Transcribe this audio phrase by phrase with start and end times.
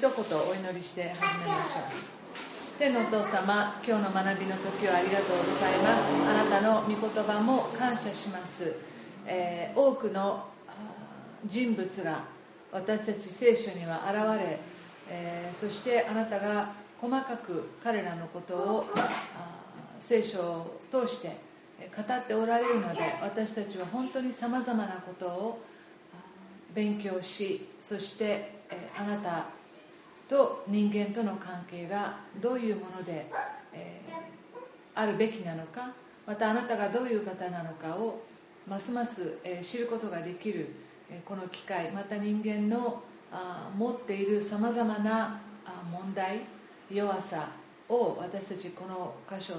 [0.00, 2.78] 一言お祈りして始めましょう。
[2.78, 6.22] 天のお父様今日の学びの時をありがとうございます。
[6.26, 8.76] あなたの御言葉も感謝します、
[9.26, 10.46] えー、多くの
[11.44, 12.24] 人物が
[12.72, 14.58] 私たち聖書には現れ、
[15.10, 18.86] えー、そしてあなたが細かく彼らのことを
[19.98, 21.36] 聖書を通して
[21.94, 25.60] 語っておられるので私たちは本当にさまざまなことを
[26.74, 28.60] 勉強しそして
[28.96, 29.59] あなた
[30.30, 33.26] と人間との関係がどういうもので、
[33.72, 34.00] え
[34.94, 35.92] あるべきなのか
[36.24, 38.20] またあなたがどういう方なのかを
[38.68, 40.68] ますます、え知ることができる、
[41.10, 45.40] えこの機会また人間のあ持っているさまざまな
[45.90, 46.42] 問題
[46.88, 47.48] 弱さ
[47.88, 49.54] を私たちこの箇所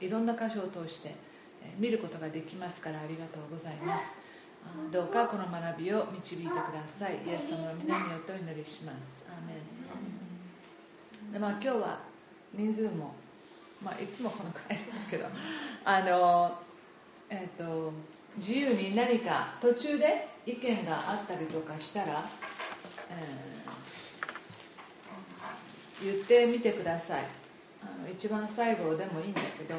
[0.00, 1.14] いろんな箇所を通して
[1.62, 4.21] え見ることができますからありがとうございます。
[4.90, 7.18] どうかこの学びを導いてください。
[7.26, 9.26] イエス様の皆によってお祈りします。
[9.30, 11.32] アメン。
[11.32, 12.00] で、まあ、今日は
[12.52, 13.14] 人数も、
[13.82, 15.26] まあ、いつもこのくらいだけど
[15.84, 16.58] あの
[17.30, 17.92] えっ、ー、と
[18.36, 22.24] 自由に何か途中で意見があったりとかしたら、
[23.10, 27.24] えー、言ってみてください。
[27.82, 29.74] あの一番最後でもいいんだけど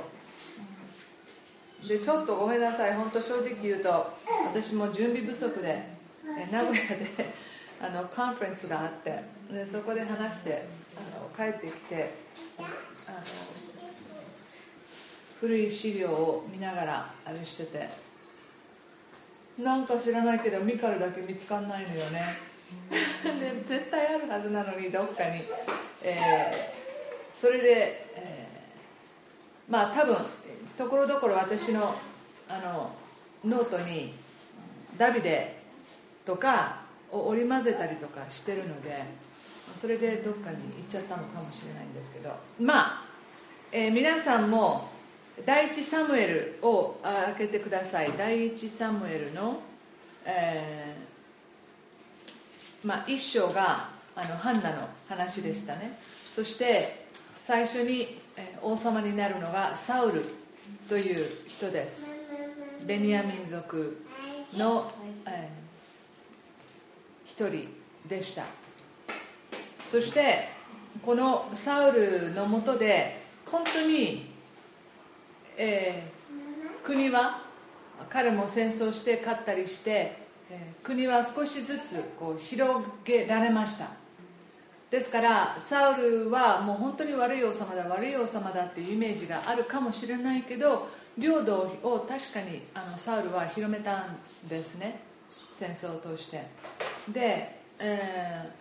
[1.88, 2.95] でちょっとごめんなさい。
[2.95, 4.14] 本当正直言うと
[4.48, 5.84] 私も準備不足で
[6.52, 7.08] 名古屋で
[7.81, 12.12] あのカンファレンスがあってでそこで話してあの帰ってきて
[12.58, 12.67] あの
[15.42, 18.14] 古い資料を見ながらあれしてて。
[19.58, 22.25] なんか知らないけどミカルだけ見つかんないのよね。
[23.23, 25.44] で絶対あるはずなのにどっかに、
[26.02, 30.16] えー、それで、えー、まあ多分
[30.78, 31.94] ところどころ私の
[32.50, 32.92] あの
[33.46, 34.14] ノートに
[34.98, 35.58] ダビデ
[36.26, 39.04] とかを織り交ぜたりとかしてるので
[39.76, 42.30] それでどっかに行っちゃったのかもしれないんですけど。
[42.59, 43.06] まあ、
[43.72, 44.90] えー、皆さんも
[45.46, 48.12] 第一サムエルを開けてください。
[48.18, 49.62] 第一サムエルの、
[50.26, 55.97] えー、まあ、一章があのハンナの話でしたね。
[56.24, 58.20] そして最初に
[58.62, 60.43] 王様になるのがサウル。
[60.88, 62.16] という人です。
[62.85, 64.03] ベニヤ民族
[64.56, 64.91] の、
[65.25, 67.68] えー、一人
[68.07, 68.44] でした。
[69.90, 70.50] そして
[71.02, 74.31] このサウルのもとで本当に、
[75.57, 77.41] えー、国は
[78.09, 80.18] 彼も戦争して勝ったりして、
[80.84, 84.03] 国は少しずつこう広げられました。
[84.94, 90.88] ですからサウルはもう本当に悪い王様だ悪い王様だっていうイメージがあるかもしれないけど
[91.18, 95.00] 領土を確かにあのサウルは広めたんですね
[95.52, 96.46] 戦争を通して。
[97.12, 98.52] で、え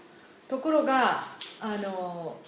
[0.46, 1.20] ー、ところが
[1.60, 2.38] あの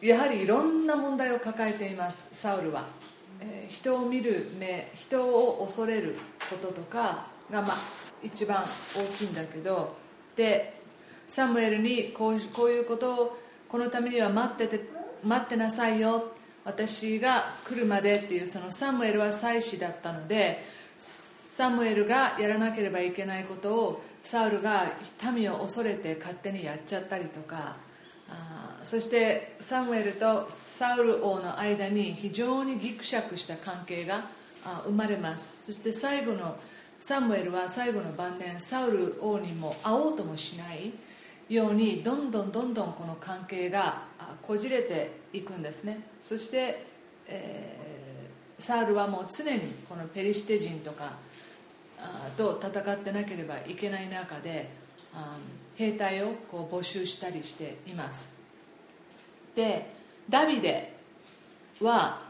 [0.00, 2.86] やはりいろんな問題を抱えていますサウルは、
[3.38, 6.16] えー、人を見る目人を恐れる
[6.48, 7.76] こととかが、まあ、
[8.22, 10.00] 一番大きいんだけど。
[10.34, 10.81] で
[11.32, 14.84] サムエルにこうこういうことをこのためには待ってて
[15.24, 16.32] 待ってなさいよ。
[16.62, 20.62] 私が来るまでっていうそのサムエルは祭司だったので
[20.98, 24.92] サムエルがやらなければいけないことをサウルが
[25.34, 27.76] 民を恐れて勝手にやっちゃったりとか
[28.28, 34.26] あそしてサムエルとサウル王の間に非常にぎくしゃくした関係が
[34.84, 35.64] 生まれます。
[35.64, 36.56] そして最後の
[37.00, 40.92] サムエルは最後の晩年サウル王にも会おうともしない。
[41.52, 44.04] ようにどんどんどんどんこの関係が
[44.42, 46.00] こじれていくんですね。
[46.22, 46.86] そして、
[47.26, 51.12] えー、サウルはもう常にこのペリシテ人とか
[52.36, 54.70] と戦ってなければいけない中で
[55.76, 58.32] 兵隊をこう募集したりしています。
[59.54, 59.92] で
[60.30, 60.94] ダビデ
[61.80, 62.22] は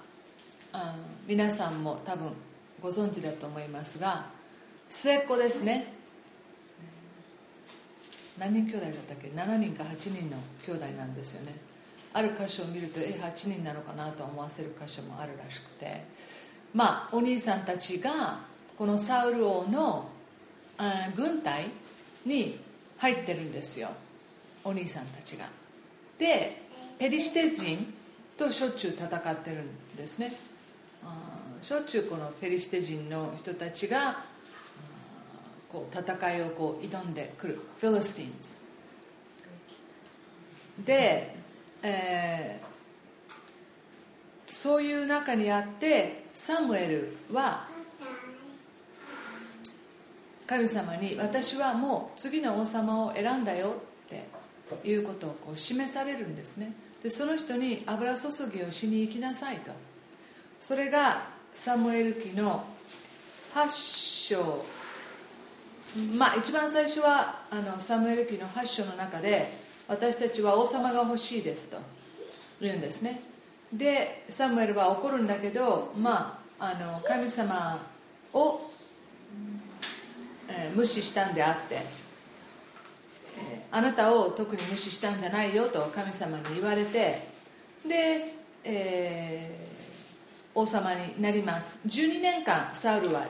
[1.29, 2.33] 皆さんも多分
[2.83, 4.27] ご存知だと思いますが
[4.89, 6.02] 末っ子ですね。
[8.39, 11.55] 何人兄弟だったっけ？7人か8人の兄弟なんですよね。
[12.15, 16.05] ある箇所を見るとえ8人なのかなと思わせる箇所もあるらしくて。
[16.75, 18.41] まあお兄さんたちが
[18.79, 20.09] このサウル王の
[21.15, 21.67] 軍隊
[22.25, 22.59] に
[22.97, 23.91] 入ってるんですよ。
[24.65, 25.47] お兄さんたちが。
[26.19, 26.63] で
[26.99, 27.93] ペリシテ人
[28.37, 30.33] としょっちゅう戦ってるんですね。
[31.61, 34.25] しょっちゅうこのペリシテ人の人たちが
[35.73, 37.59] こう戦いをこう挑んでくる。
[37.79, 38.57] フィリスティンズ
[40.85, 41.35] で、
[41.83, 47.67] えー、そういう中にあってサムエルは
[50.47, 53.77] 神様に私はもう次の王様を選んだよ
[54.07, 56.73] っていうことをこう示されるんですね。
[57.03, 59.73] でその人に油注ぎをしに行きなさいと。
[60.61, 61.23] それが
[61.55, 62.65] サムエル記の
[63.55, 63.69] 8
[64.29, 64.65] 章
[66.17, 69.53] まあ一番最初はあのサムエル記の8章の中で
[69.89, 71.77] 私たちは王様が欲しいですと
[72.61, 73.21] 言うんですね。
[73.73, 77.81] でサムエルは怒るんだけどまああの神様
[78.33, 78.61] を、
[80.49, 87.27] えー、無視したんであって、えー、あなたを特に無視したんじゃないよと神様に言われて
[87.87, 88.35] で、
[88.65, 89.72] えー、
[90.55, 91.81] 王様になります。
[91.87, 93.27] 12年間サウルは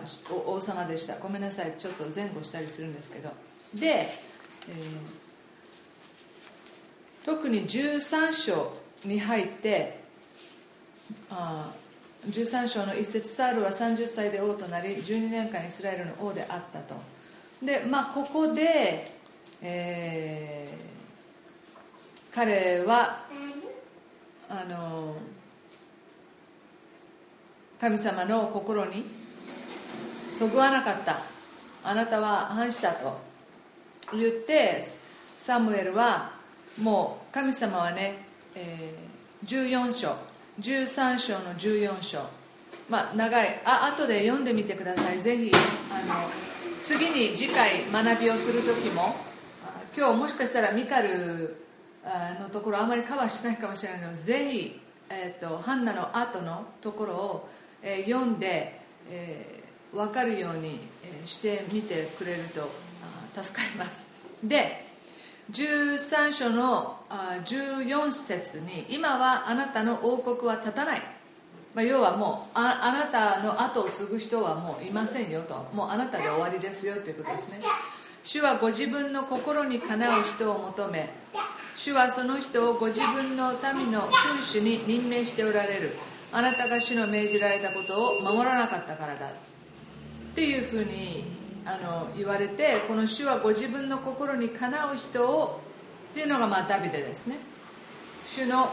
[0.46, 1.16] 王様でした。
[1.16, 1.74] ごめんなさい。
[1.78, 3.30] ちょっと前後したりするんですけど。
[3.74, 8.72] で、えー、特に13章
[9.04, 10.00] に入って
[11.30, 11.72] あ
[12.28, 16.94] 13章の一節サウルは30歳で王となり12年間イスラエルの王であったと。
[17.64, 19.12] でまあここで、
[19.60, 23.20] えー、彼は
[24.48, 25.16] あの
[27.82, 29.04] 神様の心に
[30.30, 31.20] そぐわなかった。
[31.82, 33.18] あなたは反したと
[34.12, 36.30] 言ってサムエルは
[36.80, 38.24] もう神様はね、
[38.54, 40.14] えー、14章
[40.60, 42.20] 13章の14章。
[42.88, 43.60] まあ長い。
[43.64, 45.18] あ後で読んでみてください。
[45.18, 45.50] ぜひ
[45.90, 46.30] あの
[46.84, 49.16] 次に次回学びをする時も
[49.96, 51.56] 今日もしかしたらミカル
[52.40, 54.80] のところあまりカバーしないかもしれないのでぜひ、
[55.10, 57.48] えーと、ハンナの後のところを、
[57.82, 58.80] え、読んで、
[59.10, 60.80] えー、分かるように、
[61.24, 62.70] してみてくれると
[63.42, 64.06] 助かります。
[64.42, 64.90] で
[65.50, 67.00] 13章の
[67.44, 71.02] 14節に今はあなたの王国は立たない、
[71.74, 75.68] まあ、要はもうああなたの後を継ぐ人はもういませんよと。
[75.74, 77.60] もうあなたで終わりですよということですね。
[78.24, 81.10] 主はご自分の心にかなう人を求め
[81.76, 85.96] 主はその人をご自分の民の君主に任命しておられる。
[86.32, 89.30] あなたが主の命じられたことを守らなかったからだっ
[90.34, 91.24] ていうふうに
[91.64, 95.60] あの言われてこの主はご自分の心にかなう人を
[96.10, 97.38] っていうのがまあダビデですね。
[98.26, 98.70] 主の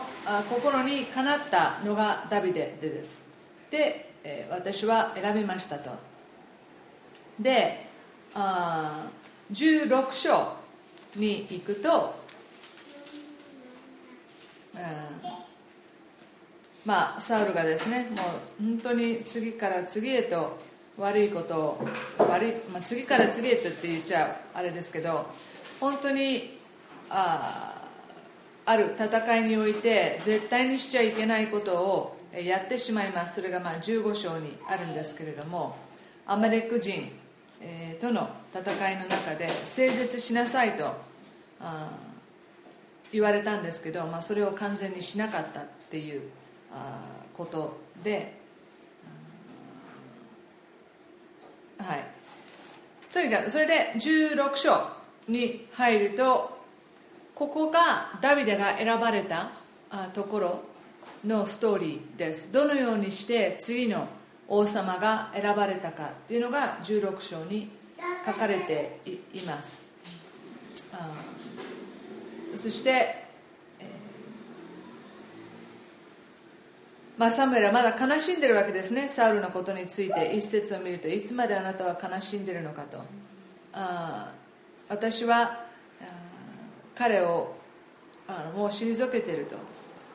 [0.50, 3.24] 心にかなったのがダビデでです。
[3.70, 5.92] で、え私は選びましたと。
[7.40, 7.88] で
[8.34, 9.08] あ
[9.52, 10.54] 16章
[11.16, 12.16] に行くと、
[14.76, 14.82] うん、
[16.86, 18.16] まあサウルがですねも
[18.62, 20.60] う本当に次から次へと
[20.98, 21.88] 悪いことを
[22.18, 25.26] 悪い、まあ、次から次へとって言っちゃあれですけど
[25.80, 26.58] 本当に
[27.10, 27.82] あ
[28.66, 33.36] ある戦いにおいて絶対にしちゃいけないことをやってしまいます。
[33.36, 35.76] それがまあ15章にあるんですけれども
[36.28, 37.12] アマレック人、
[37.60, 40.94] えー、との戦いの中で整絶しなさいと
[41.60, 41.90] あ
[43.12, 46.22] 言われたんですけど、まあ、それを完全にしなかったっていう
[47.34, 48.40] ことで
[51.78, 52.06] はい。
[53.14, 54.88] とにかくそれで16章
[55.28, 56.60] に入ると
[57.34, 59.52] ここがダビデが選ばれた
[60.14, 60.60] ところ
[61.26, 62.52] のストーリーです。
[62.52, 64.08] どのようにして次の
[64.48, 67.70] 王様が選ばれたかっていうのが16章に
[68.26, 69.00] 書かれて
[69.34, 69.86] います。
[72.56, 73.29] そして
[77.20, 79.10] まあ、サムエルはまだ悲しんでるわけですね。
[79.10, 82.98] サウルのことについて一節を見るといつまであなたは悲しんでるのかと。
[83.74, 84.32] あ
[84.88, 85.66] 私は
[86.96, 87.56] 彼を
[88.26, 89.58] あのもう退けてると。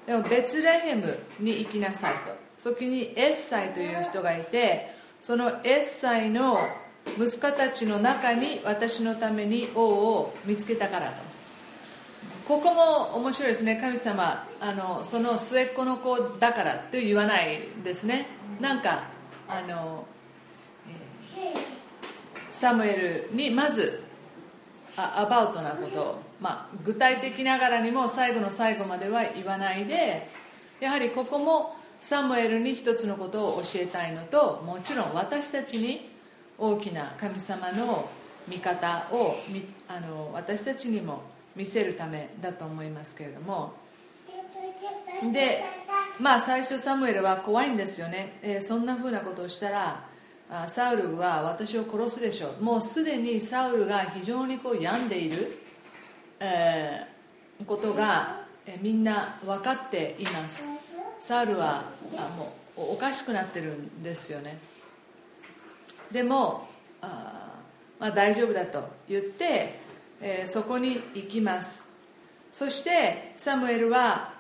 [0.07, 2.35] でもベツレヘムに行きなさいと。
[2.57, 6.57] そこにエッサイという人がいてそのエッサイの
[7.19, 11.34] 息子たちの中に私のために王を見つけたからと。
[12.47, 13.77] ここも面白いですね。
[13.77, 18.27] 神様あのその末っ子の子だからと言わないですね。
[18.61, 19.05] なんか
[19.49, 20.07] あの、
[22.51, 24.05] サムエルにまず
[24.97, 30.29] アバウトなことを、まあ、具体的ながらにも最後の最後までは言わないで
[30.81, 36.11] やはりここもサムエルに一つのことを教えたいのともちろん私たちに
[36.57, 38.09] 大きな神様の
[38.47, 39.35] 見方を
[39.89, 41.23] あの私たちにも
[41.57, 43.75] 見せるためだと思いますけれども。
[45.33, 45.65] で
[46.19, 50.05] まあ最初サムエルは怖いんですよね、えー、そんなふうなことをしたら
[50.69, 52.63] サウルは私を殺すでしょう。
[52.63, 55.59] もうすでにサウルが非常にこう病んでいる、
[56.39, 60.65] えー、ことが、えー、みんな分かっています。
[61.19, 61.85] サウルは
[62.17, 64.59] あもうおかしくなってるんですよね。
[66.13, 66.69] でも
[67.01, 67.59] あ、
[67.99, 69.81] まあ、大丈夫だと言って
[70.27, 71.87] えー、そこに行きます。
[72.51, 74.33] そしてサムエルは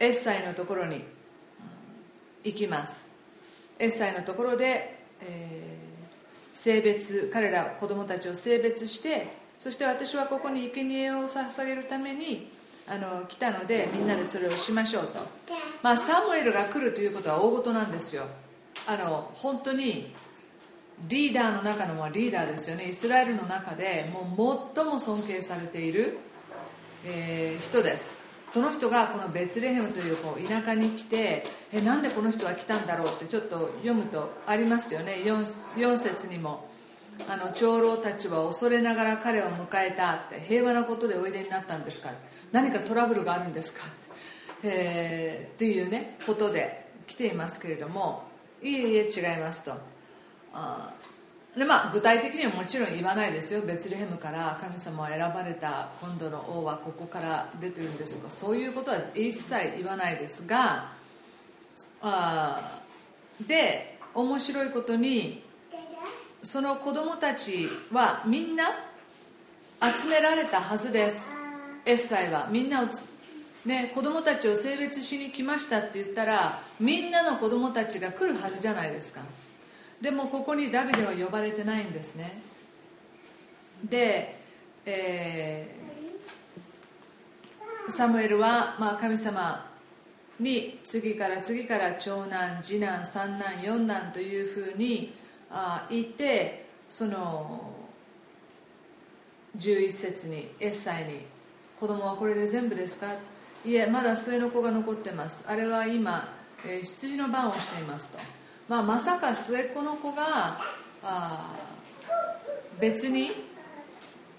[0.00, 1.04] エッサイのところに
[2.42, 3.08] 行きます。
[3.78, 12.50] エッサイのところで、えー、性別彼ら子供たちを性別してそして私はここに生贄を捧げるために
[12.88, 15.20] あの来たのでみんなでそれをしましょうと、
[15.80, 18.24] まあ、サムエルが来るということは大事なんですよ。
[18.88, 20.12] あの本当に
[21.08, 22.88] リーダーの中のリーダーですよね。
[22.88, 26.18] イスラエルの中でもう最も尊敬されている、
[27.04, 28.20] えー、人です。
[28.46, 35.22] その人がこのベツレヘムというこう田舎に来てえなんでこの人は来たんだろうってちょっと読むとありますよね。
[35.24, 35.38] 4,
[35.76, 36.68] 4節にも
[37.28, 42.10] あの長老たちは恐れながら彼を迎えたって平和なことでおいでになったんですか？
[42.52, 43.86] 何かトラブルがあるんですか？
[43.86, 43.90] っ
[44.60, 48.24] て,、えー、っていうねことで来ていますけれども
[48.62, 49.91] いえいえ違いますと。
[50.52, 50.92] あ
[51.56, 53.60] でまあ具体的にはもちろん言わないですよ。
[53.60, 60.92] ベツレヘムから神様は選ばれた今度の王はここから出てるんですがそういうことは一切言わないですが
[62.00, 62.80] あ
[63.46, 65.42] で面白いことに
[66.42, 68.64] その子供たちはみんな
[69.80, 71.32] 集められたはずです。
[71.84, 72.48] エッサイは。
[72.50, 72.86] みんなを
[73.66, 79.20] ね、子供たちを性別しに来ましたって言ったらみんなの子供たちが来るはずじゃないですか。
[80.02, 82.42] でもここにダビデは呼ばれてないんですね。
[83.84, 84.36] で、
[84.84, 89.70] えー、サムエルは、まあ、神様
[90.40, 95.14] に次から次から長男次男三男四男というふうに
[95.48, 97.72] あ言ってその
[99.56, 101.20] 11節にエッサイに
[101.78, 103.06] 「子供はこれで全部ですか?」
[103.64, 105.44] いえまだ末の子が残ってます。
[105.46, 106.34] あれは今、
[106.66, 108.18] えー、羊の番をしていますと、
[108.72, 110.56] まあ、まさか末っ子の子が
[111.02, 111.54] あ
[112.80, 113.30] 別に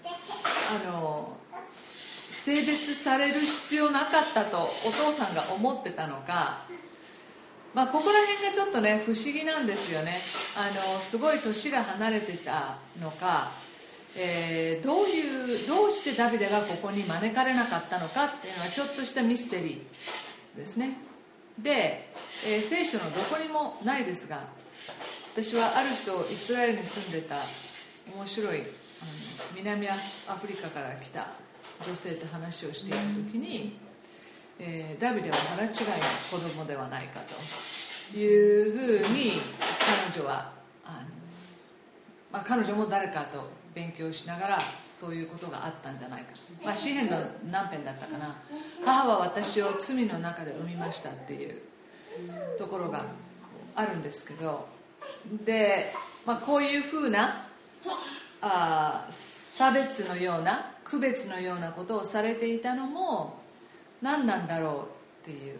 [0.02, 1.36] あの
[2.32, 6.66] 性別される必要なかったとお父さんが思ってたのか
[7.74, 10.20] まあ、ここら辺がちょっとね不思議なんですよね。
[10.56, 13.52] あのすごい年が離れてたのか
[14.16, 20.98] えー、どういうどうしてダビデがここに招かれなかったのかっていうのはちょっとしたミステリーですね。
[21.58, 22.12] で、
[22.46, 24.40] えー、聖書のどこにもないですが
[25.32, 27.36] 私はある人イスラエルに住んでた
[28.14, 28.66] 面白いあの
[29.56, 31.28] 南アフリカから来た
[31.84, 32.98] 女性と話をしている
[33.32, 33.78] 時に、
[34.58, 35.74] えー、ダビデは腹違いの
[36.30, 37.20] 子供ではないか
[38.12, 39.32] というふうに
[40.12, 40.52] 彼女は
[40.84, 40.98] あの、
[42.30, 46.28] まあ、彼女も誰かと勉強しながらそういうことがあったんじゃないか、
[46.62, 47.18] まあ、詩篇の
[47.50, 48.36] 何編だったかな。
[48.84, 51.60] 母は私を罪の中で産みましたっていう
[52.58, 53.04] ところが
[53.74, 54.66] あるんですけど
[55.44, 55.92] で、
[56.26, 57.46] まあ、こういうふうな
[58.40, 63.40] あ差別のような区別のようなことをされていたのも
[64.02, 64.88] 何なんだろ
[65.24, 65.58] うっていう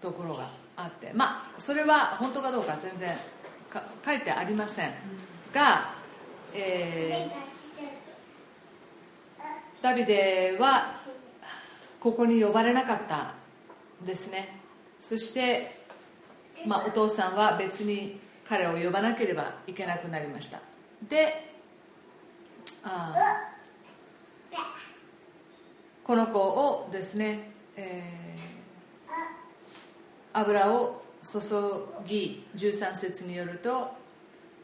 [0.00, 3.16] ところがあってまあそれは本当かどうか全然
[4.04, 4.90] 書いてありません。
[5.52, 5.96] が
[6.58, 11.00] えー、ダビデは
[12.00, 13.34] ここに呼ばれなかった
[14.04, 14.65] ですね。
[15.08, 15.70] そして、
[16.66, 20.58] まあ、お父さんは別に彼を呼ばなければいけなくなりました。
[21.08, 21.52] で
[22.82, 23.14] あ
[26.02, 31.38] この子をですね、えー、油を注
[32.04, 33.92] ぎ13節によると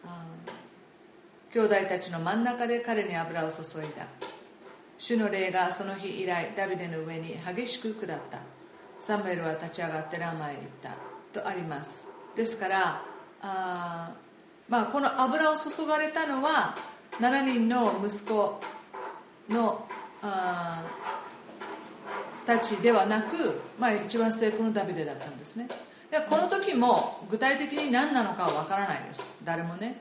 [0.05, 0.25] あ
[1.53, 4.09] 兄弟たちの真ん中で彼に油を注いだ。
[4.99, 8.41] 主の霊がその日以来ダビデの上に激しく下った。
[9.05, 12.07] サムエルは立ち上がってラマへ行ったとあります。
[12.37, 13.03] ですから
[13.41, 14.13] あ、
[14.69, 16.77] まあ、この油を注がれたのは
[17.19, 18.61] 7人の息子
[19.49, 19.89] の
[20.23, 20.85] あ
[22.47, 25.67] たちではなく、まあ、一番成功のダビデだったんですね。
[26.09, 29.29] でこの時も具体的に何なのかは分からないです。
[29.43, 29.97] 誰もね。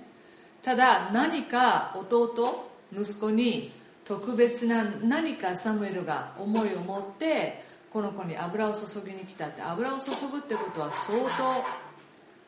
[0.61, 3.71] ただ何か弟息子に
[4.05, 11.63] 特別な何かサムエルが思いを持ってこの子に油を注ぎに来たって油を注ぐってことは相当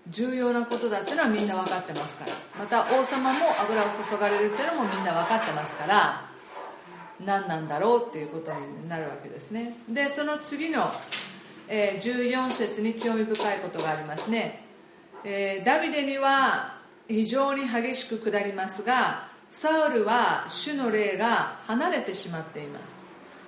[0.08, 2.32] 重要なことだってのはみんな分かってますから。
[2.60, 6.34] また王様も油を注がれるっていうのもみんな分かってますから。
[7.26, 9.78] 何なんだろうっていうことになるわけですね。
[9.88, 10.92] でその次の、
[11.68, 14.66] え、14節に興味深いことがありますね、
[15.24, 23.03] え、ダビデには非常に激しく下りますがサウルは主の霊が離れてしまっています。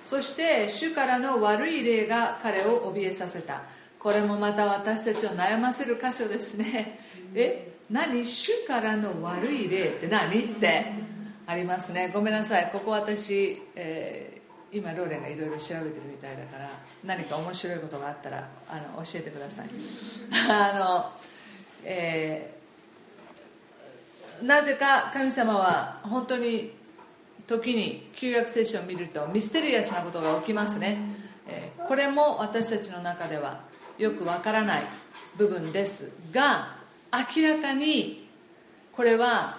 [0.06, 3.62] そして主からの悪い霊が彼を怯えさせた。
[3.98, 7.00] これもまた私たちを悩ませる箇所ですね。
[7.34, 7.72] え？
[7.90, 8.24] 何？
[8.24, 10.86] 主からの悪い霊って何って
[11.44, 12.12] ありますね。
[12.14, 12.70] ごめんなさい。
[12.72, 16.70] ここ私、えー、今ローレンがいろいろ調べてるみたいだから
[17.02, 19.68] 何か面白いことがあったらあの教えてください。
[20.48, 21.12] あの、
[21.82, 26.75] えー、なぜか神様は本当に
[27.46, 30.98] 時に旧約聖書を見るとミステリアスなことが起きますね、
[31.46, 33.60] えー、これも私たちの中では
[33.98, 34.82] よくわからない
[35.36, 36.76] 部分ですが
[37.12, 38.28] 明らかに
[38.92, 39.58] これは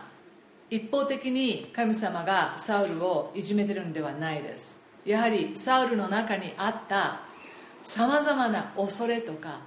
[0.69, 4.81] 一方的に神様がサウルをいじめてるんではないです。
[5.05, 7.21] やはりサウルの中にあった
[7.81, 9.59] さまざまな恐れとか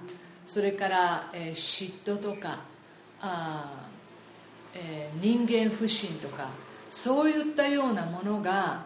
[0.45, 2.59] それから、えー、嫉妬とか
[3.19, 3.87] あ、
[4.75, 6.49] えー、人間不信とか
[6.91, 8.83] そういったようなものが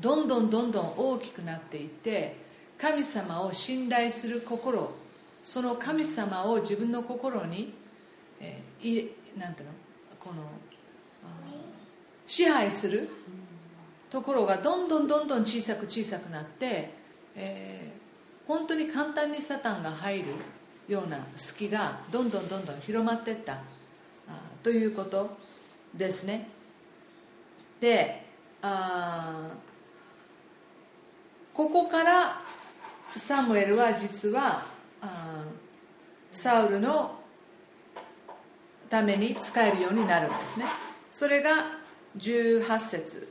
[0.00, 2.36] どんどんどんどん大きくなっていって
[2.78, 4.90] 神様を信頼する心
[5.42, 7.74] その神様を自分の心に、
[8.40, 9.74] えー、いなんていうの？
[10.18, 10.42] この
[12.26, 13.08] 支配する
[14.10, 16.90] ところがどんどんどんどん小さく小さくなって、
[17.36, 20.24] えー、本当に簡単にサタンが入る
[20.88, 23.58] ような隙がどんどんどんどん広まっていった
[24.62, 25.36] ということ
[25.94, 26.48] ですね。
[27.80, 28.24] で
[28.62, 29.50] あ
[31.54, 32.40] ここから
[33.16, 34.64] サムエルは実は
[36.30, 37.18] サウルの
[38.88, 40.66] ために使えるようになるんですね。
[41.10, 41.50] それが
[42.16, 43.28] 18節、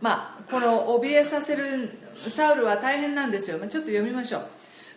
[0.00, 3.58] まあこの怯えさせるサウルは大変なんですよ。
[3.58, 4.48] ちょっと読みましょう。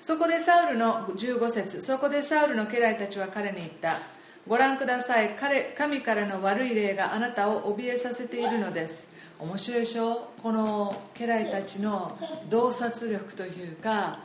[0.01, 1.81] そこでサウルの15節。
[1.81, 3.99] そこでサウルの家来たちは彼に言った。
[4.47, 5.35] ご覧ください。
[5.37, 9.11] 彼神からの悪い霊があなたを怯えさせているのです。
[9.39, 10.29] 面白いでしょ？
[10.41, 12.17] この家来たちの
[12.49, 14.19] 洞察力というか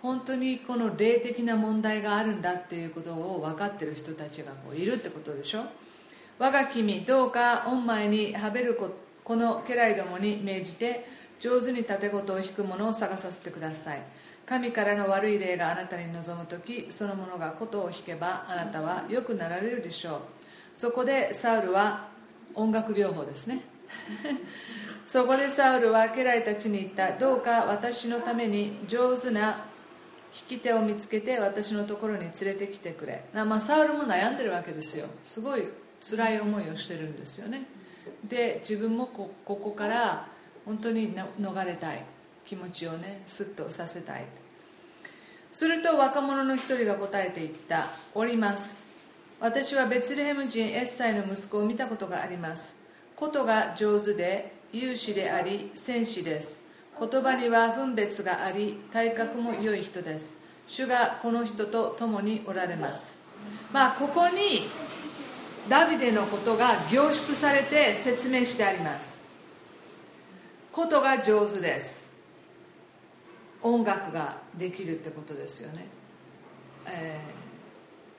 [0.00, 5.64] 本当にこの霊的な問題があるんだっていうことを分かってる人たちがこういるってことでしょ？
[6.38, 8.78] 我が君どうか御前にはべる
[9.24, 11.06] この家来どもに命じて
[11.40, 14.02] 上手に盾事を引く者を探させてください。
[14.46, 20.20] 神からの悪い霊があなたに望む時その者が琴を弾けばあなたは良くなられるでしょう。
[20.76, 22.08] そこでサウルは
[22.54, 23.60] 音楽療法ですね。
[25.06, 27.12] そこでサウルは家来たちに言った。
[27.12, 29.66] どうか私のために上手な
[30.50, 33.24] 引き手を見つけて私のところに連れてきてくれ。
[33.32, 35.06] まあサウルも悩んでるわけですよ。
[35.22, 35.68] すごい
[36.00, 37.66] 辛い思いをしてるんですよね。
[38.24, 40.26] で自分もここから
[40.66, 42.04] 本当に逃れたい。
[42.44, 44.24] 気持ちをねスッとさせたい。
[45.52, 48.82] すると若者の一人が答えていった「おります。
[49.40, 52.76] 私はベツレヘム人エッサイの息子を見たことがあります。
[53.14, 56.64] ことが上手で勇士であり戦士です。
[56.98, 60.38] 言葉には分別があり体格も良い人です。
[60.66, 63.18] 主がこの人と共におられます。
[63.72, 64.68] まあここに
[65.68, 69.22] ダビデのことが凝縮されて説明してあります。
[70.72, 72.03] ことが上手です。
[73.64, 75.86] 音楽ができるってことですよね、
[76.86, 77.18] え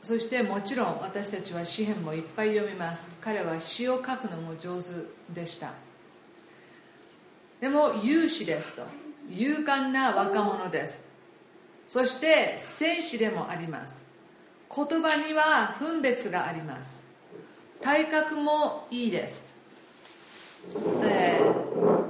[0.01, 3.17] ー、そしてもちろん私たちは詩篇もいっぱい読みます。
[3.21, 4.89] 彼は詩を書くのも上手
[5.34, 5.71] でした。
[7.62, 8.84] でも勇士ですと。
[9.29, 11.08] 勇敢な若者です。
[11.88, 14.05] そして戦士でもあります。
[14.75, 17.05] 言葉には分別があります。
[17.81, 19.53] 体格もいいです、
[21.03, 22.04] えー、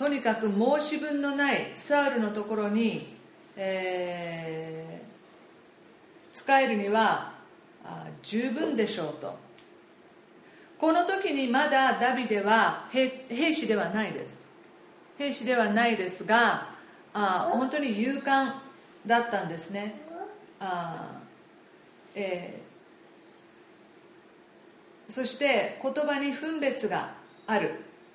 [0.00, 3.18] とにかく申し分のないサウルのところに、
[3.54, 7.34] えー、使えるには
[8.22, 9.38] 十分でしょうと。
[10.78, 14.48] この時にまだダビデは兵士ではないです。
[15.18, 16.68] 兵士ではないですが
[17.12, 18.54] あ本当に勇敢
[19.04, 20.00] だったんですね。
[20.60, 21.20] あ、
[22.14, 22.58] え
[25.10, 27.10] そして言葉に分別が
[27.46, 27.74] ある、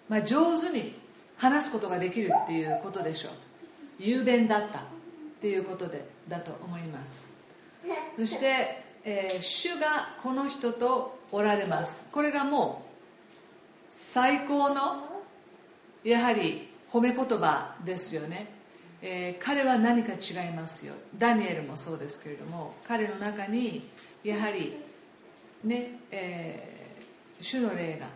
[0.09, 1.04] まあ、上手に
[1.37, 3.31] 話すことができるっていうことでしょう。
[3.99, 4.81] 雄弁だったっ
[5.41, 7.29] ていうことでだと思います。
[8.17, 12.07] そして、えー、主がこの人とおられます。
[12.11, 15.23] これがもう最高の
[16.03, 18.47] やはり褒め言葉ですよね、
[19.01, 20.93] えー、彼は何か違いますよ。
[21.17, 23.89] ダニエルもそうですけれども彼の中に
[24.23, 24.77] やはり
[25.63, 26.75] ね、えー
[27.41, 28.07] 主の霊が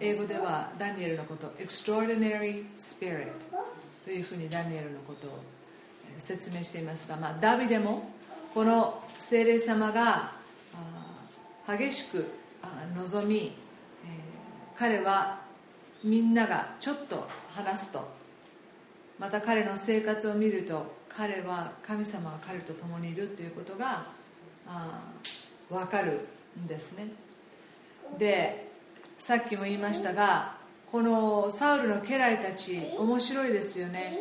[0.00, 3.28] 英語ではダニエルのこと extraordinary spirit
[4.04, 5.38] というふうにダニエルのことを
[6.18, 8.10] 説明していますが、まあ、ダビデも
[8.54, 10.32] この精霊様が
[11.68, 12.32] 激しく
[12.96, 13.52] 望み、
[14.76, 15.40] 彼は
[16.02, 18.08] みんながちょっと話すと。
[19.18, 24.06] また彼の生活を見ると彼は神様が彼と共にいるということが
[25.68, 26.26] 分かる
[26.58, 27.08] んですね。
[28.18, 28.69] で
[29.20, 30.54] さっきも言いましたが
[30.90, 34.18] このサウルの家来たち面白いですよね。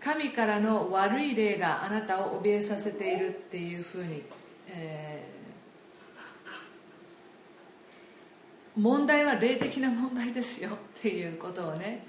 [0.00, 4.22] 神からの悪い霊があなたを怯えさせているっていうふうに、
[4.68, 12.04] えー、問題は霊的な問題ですよっていうことをね、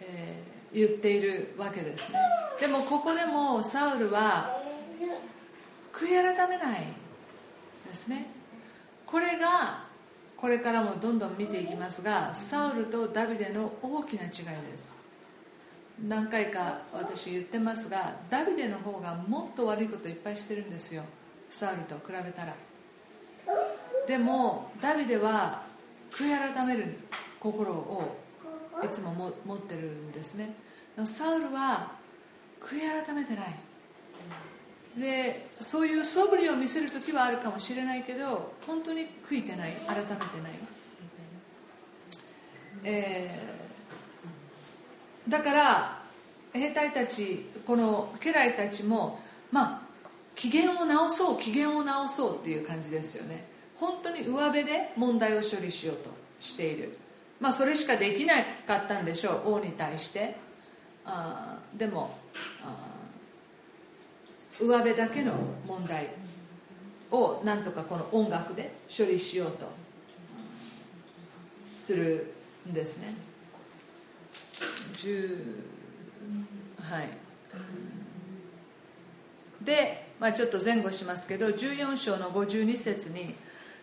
[0.00, 2.18] えー、言っているわけですね。
[2.60, 4.60] でもここでもサウルは
[5.92, 6.84] 悔い改めない
[7.88, 8.26] ですね。
[9.06, 9.89] これが
[10.40, 14.30] これからもどんどん見ていきますがサウルとダビデの大きな違い
[14.70, 14.96] です。
[16.08, 21.02] 何回か私言ってますがダビデの方がもっと悪いこといっぱいしてるんですよ。
[21.50, 22.54] サウルと比べたら。
[24.06, 25.62] でもダビデは
[26.10, 26.98] 悔い改める
[27.38, 28.16] 心を
[28.82, 30.54] いつもも持ってるんですね。
[31.04, 31.92] サウルは
[32.60, 33.54] 悔い改めてない。
[34.98, 40.52] でそういう素振りを見せる時はあるかもしれないけど本当に悔いてない改めてない、
[42.84, 46.02] えー、だから
[46.52, 49.20] 兵隊たちこの家来たちも
[49.52, 49.80] まあ
[50.34, 53.44] 機嫌を直そう機嫌を直そうっていう感じですよね。
[53.76, 56.96] 本当に上辺で問題を処理しようとしている。
[57.40, 58.34] まあそれしかできな
[58.66, 60.36] かったんでしょう王に対して。
[61.04, 62.14] あでも
[62.62, 62.99] あ
[64.60, 65.32] 上辺だけの
[65.66, 66.08] 問題
[67.10, 69.66] をなんとかこの音楽で処理しようと
[71.78, 72.34] する
[72.68, 73.14] んですね。
[76.80, 77.08] はい。
[79.62, 83.34] で、まあ、ちょっと前後しますけど14章の52節に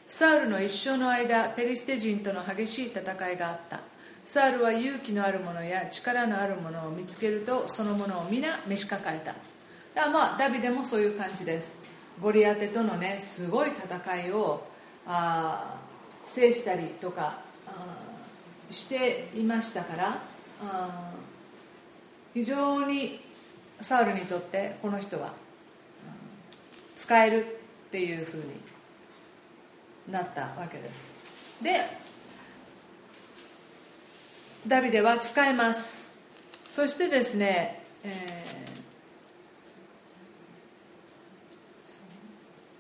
[0.08, 3.80] サウルの一生の間ペリシテ人との激しい戦いがあった。
[4.24, 9.34] サウルは勇気のある者や力のある者を見つけるとその者を皆召し抱えた。
[9.98, 11.82] だまあダビデもそういう感じです。
[12.22, 14.68] ゴリアテとのねすごい戦いを
[15.08, 15.76] あ
[16.24, 17.40] 制したりとか
[18.70, 20.22] していましたから
[22.32, 23.22] 非常に
[23.82, 25.34] サウルにとってこの人は
[26.96, 27.44] 使える
[27.88, 28.44] っていうふうに
[30.12, 31.10] なったわけです。
[31.64, 31.72] で
[34.68, 36.16] ダビデは使えます。
[36.68, 38.67] そしてですね、えー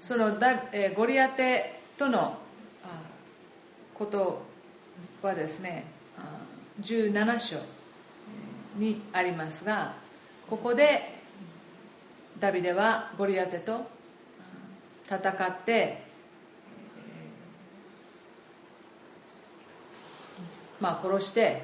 [0.07, 2.37] そのだ、え、ゴリアテとの
[3.93, 4.41] こと
[5.21, 5.83] はですね
[6.81, 7.57] 17章
[8.77, 9.95] にありますが
[10.49, 11.19] ここで
[12.39, 13.85] ダビデはゴリアテと
[15.09, 16.01] 戦って
[20.79, 21.63] まあ殺して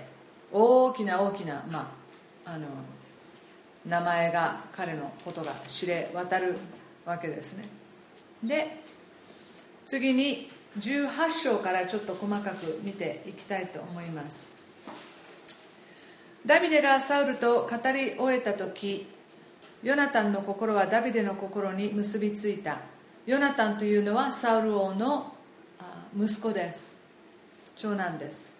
[0.51, 1.93] 大きな大きな、ま
[2.43, 2.67] あ、あの
[3.85, 6.57] 名前が彼のことが知れ渡る
[7.05, 7.82] わけですね。
[8.43, 8.83] で
[9.85, 14.55] 次に18章からちょっと細かく見ていきたいと思います。
[16.45, 19.07] ダビデがサウルと語り終えた時
[19.81, 22.79] ヨナタンの心はダビデの心に結びついた。
[23.25, 25.33] ヨナタンというのはサウル王の
[26.17, 26.99] 息子です。
[27.75, 28.57] 長男です。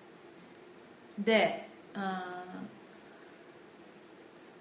[1.20, 1.68] で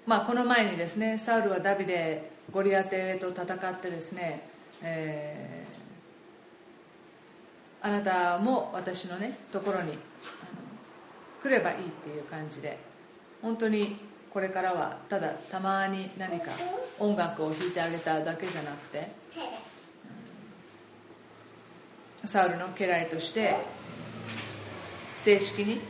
[0.05, 4.51] まあこの前にですねサウルはダビデゴリアテと戦ってですね
[4.83, 9.99] えー、あなたも私のねところに
[11.43, 12.79] 来ればいいっていう感じで
[13.41, 13.97] 本当に
[14.31, 16.51] これからはただたまに何か
[16.99, 19.11] 音楽を弾いてあげただけじゃなくて
[22.25, 23.57] サウルの家来として
[25.17, 25.81] 正式に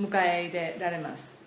[0.00, 1.37] 迎え入れられます。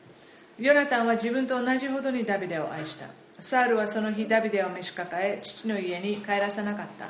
[0.62, 3.08] ヨナタンは自分と同じほどにダビデを愛した。
[3.40, 7.10] サウルはその日ダビデを召し抱え父の家に帰らさなかった。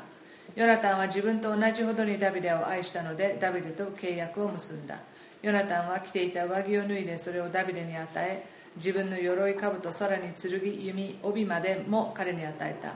[0.56, 5.00] ヨナタンは自分と同じほどにダビデを愛したのでダビデと契約を結んだ。
[5.42, 10.52] ヨナタンは着ていた上着を脱いでそれをダビデに与え自分の鎧兜さらに剣
[10.86, 12.94] 弓帯までも彼に与えた。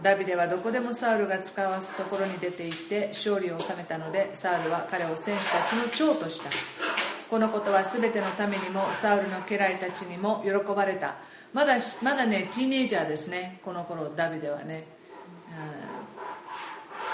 [0.00, 7.05] ダビデはどこでもサウルが使わすところに出て行って勝利を収めたのでサウルは彼を戦士たちの長とした。
[7.28, 11.16] このことは全てのためにもサウルの家来たちにも喜ばれた。
[11.52, 13.60] まだまだねティーネイジャーですね。
[13.64, 14.84] この頃ダビデはね。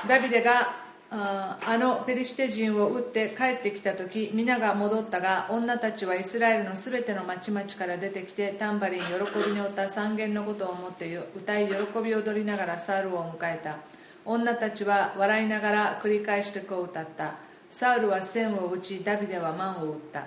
[0.08, 9.06] ダビデがあのペリシテ人を撃って帰ってきた時皆が戻ったが女たちはイスラエルの全ての町々から出てきてタンバリン喜
[9.46, 13.76] びに負った三元のことを思って歌い喜び踊りながらサウルを迎えた。
[14.24, 17.34] 女たちは笑いながら繰り返してこう歌った。
[17.72, 20.26] サウルは線を打ちダビデは万を打った。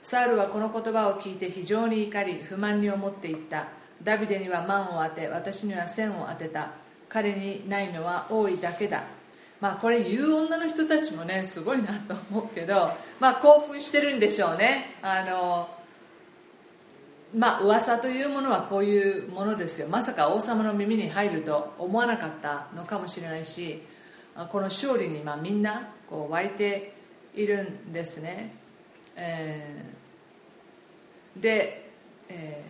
[0.00, 3.68] サウルはこの言葉を聞いて非常に怒り不満に思っていった。
[4.02, 6.70] ダビデには万を当て私には線を当てた。
[7.10, 9.04] 彼にないのは多いだけだ。
[9.60, 14.96] まあこれ言う女の人たちもねすごいなと思うけどまあ興奮してるんでしょうね。
[15.02, 15.68] あの
[17.36, 19.88] まあ噂というものはこういうものですよ。
[19.88, 23.82] まさか王様の耳に入ると思わなかったのかもしれないし
[24.34, 26.92] この勝利にまあみんなこう湧いて
[27.34, 28.54] いるんですね、
[29.16, 31.90] えー、で、
[32.28, 32.62] え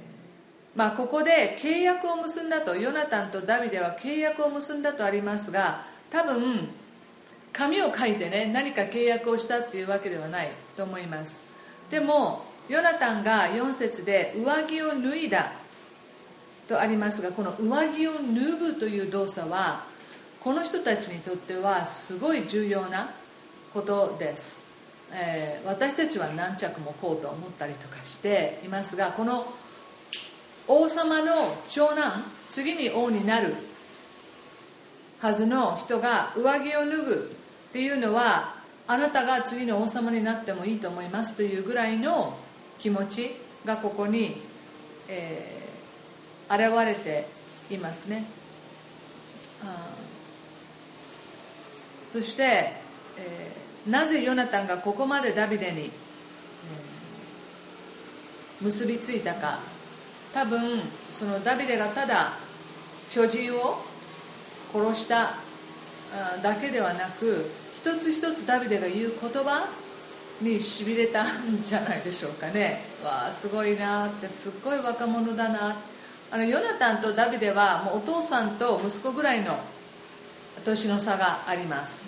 [0.75, 6.69] ー、まあここで契約を結んだとヨナタンとダビデは契約を結んだとありますが多分
[7.53, 11.43] 紙を書いてね何か契約をしたっていうわけではないと思います。
[11.91, 15.53] でもヨナタンが4節で上着を脱いだ
[16.67, 19.85] とありますがこの上着を脱ぐという動作は
[20.41, 23.11] この人たちにとってはすごい重要な
[23.77, 24.65] ことです、
[25.13, 29.53] えー、私たちは何着もこうと思ったりとかしていますがこの
[30.67, 33.55] 王様の長男次に王になる
[35.19, 37.37] はずの人が上着を脱ぐ
[37.69, 38.55] っていうのは
[38.87, 42.39] あなたが次の王様になってもいいと思いますというぐらいの
[42.79, 43.37] 気持ち
[43.67, 44.41] がここに、
[45.07, 47.27] えー、現れて
[47.69, 48.25] いますね。
[52.13, 52.73] そして、
[53.19, 55.91] えー、なぜヨナタンがここまでダビデに、
[58.61, 59.61] 結びついたか。
[60.33, 62.33] 多分そのダビデがただ
[63.11, 63.83] 巨人を
[64.73, 65.37] 殺した
[66.43, 69.67] だけではなく一つ一つダビデが言う言葉
[70.43, 72.83] にしびれたんじゃないでしょうかね。
[73.03, 75.77] わあすごいなってすっごい若者だな
[76.31, 79.59] あのヨナタンとダビデはもうお父さんと息子ぐらいの
[80.65, 82.05] 年の差があります、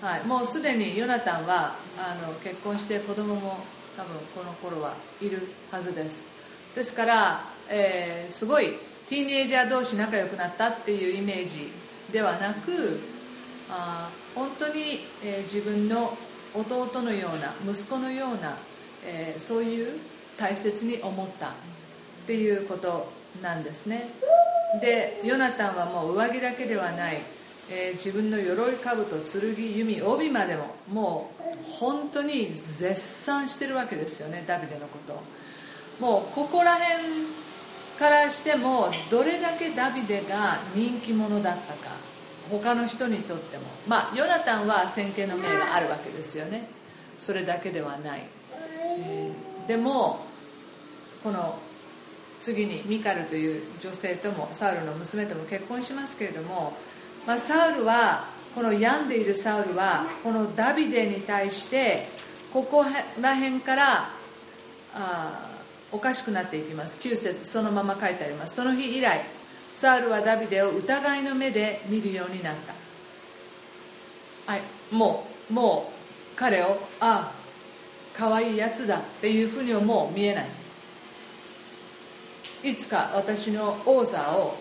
[0.00, 3.58] はい、もうすでにヨナタンはあの結婚して子供も
[3.96, 6.28] 多分この頃はいるはずです。
[6.74, 8.74] ですから、えー、すごい
[9.08, 11.72] ティーンエイジャー同士仲良くなったっていうイメージ
[12.12, 13.00] ではなく
[13.68, 16.16] あ本当に、えー、自分の
[16.54, 18.56] 弟のような息子のような、
[19.04, 19.98] えー、そういう
[20.36, 21.52] 大切に思ったっ
[22.26, 23.10] ていうこと
[23.42, 24.10] なんですね。
[24.80, 27.20] でヨナタンはもう上着だけではない、
[27.70, 35.20] えー、自分の鎧兜剣弓帯までももう本当に絶賛してるわけですよねダビデのこと。
[36.00, 37.04] もうここら辺
[37.98, 41.90] からしてもどれだけダビデが人気者だったか
[42.50, 43.64] 他の人にとっても。
[43.86, 46.68] まあヨナタンは先見の明があるわけですよね。
[47.18, 48.22] それだけではない、
[49.00, 50.20] えー、でも
[51.24, 51.58] この
[52.40, 56.74] 次にミカルという女性ともサウルの娘とも結婚しますけれども、
[57.28, 62.08] まあ、サウルはこの病んでいるサウルはこのダビデに対して
[62.50, 62.82] ここ
[63.20, 64.08] ら辺から
[64.94, 65.50] あ
[65.92, 66.96] おかしくなっていきます。
[66.98, 68.54] 9節そのまま書いてあります。
[68.54, 69.26] その日以来
[69.74, 72.54] サウルはダビデを疑いの目で見るようになっ
[74.46, 74.50] た。
[74.50, 75.92] はいもうも
[76.34, 77.32] う彼をああ
[78.16, 80.46] 可愛いやつだっていうふうにはもう見えない。
[82.64, 84.56] いつか私の王座を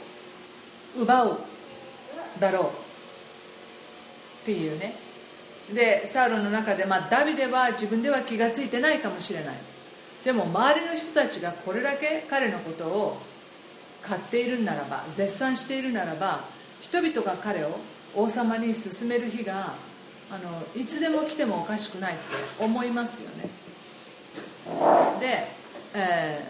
[0.97, 1.39] 奪う。
[2.39, 2.65] だろう。
[2.65, 2.69] っ
[4.45, 4.95] ていうね。
[5.73, 9.55] でサウルの中で、まあ、ダビデは自分では気が付いてないかもしれない。
[10.23, 13.17] でも周りの人たちがこれだけ彼のことを
[14.01, 16.45] 買っているならば絶賛しているならば
[16.81, 17.79] 人々が彼を
[18.15, 19.73] 王様に進める日が
[20.31, 22.23] あのいつでも来てもおかしくないって
[22.63, 23.49] 思いますよね。
[25.19, 25.47] で、
[25.93, 26.47] え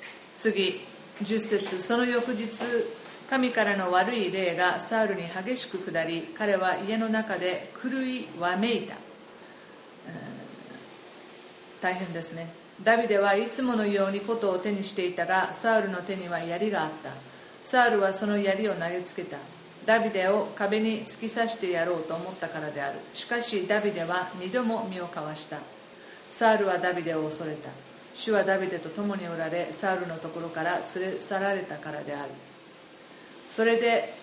[0.00, 0.04] ー、
[0.38, 0.80] 次
[1.22, 2.48] 10節その翌日
[3.30, 8.96] 神からの悪い霊がサウルに激しく下り彼は家の中で狂いわめいた、
[11.80, 12.52] 大変ですね。
[12.82, 17.10] ダビデはいつものように琴を手にしていたがサウルの手には槍があった。
[17.62, 19.36] サウルはその槍を投げつけた。
[19.86, 22.98] ダビデを壁に突き刺してやろうと思ったからである。
[23.12, 25.58] しかしダビデは二度も身をかわした。
[26.30, 27.70] サウルはダビデを恐れた。
[28.12, 32.30] 主はダビデと共におられサウルのところから連れ去られたからである。
[33.50, 34.14] それで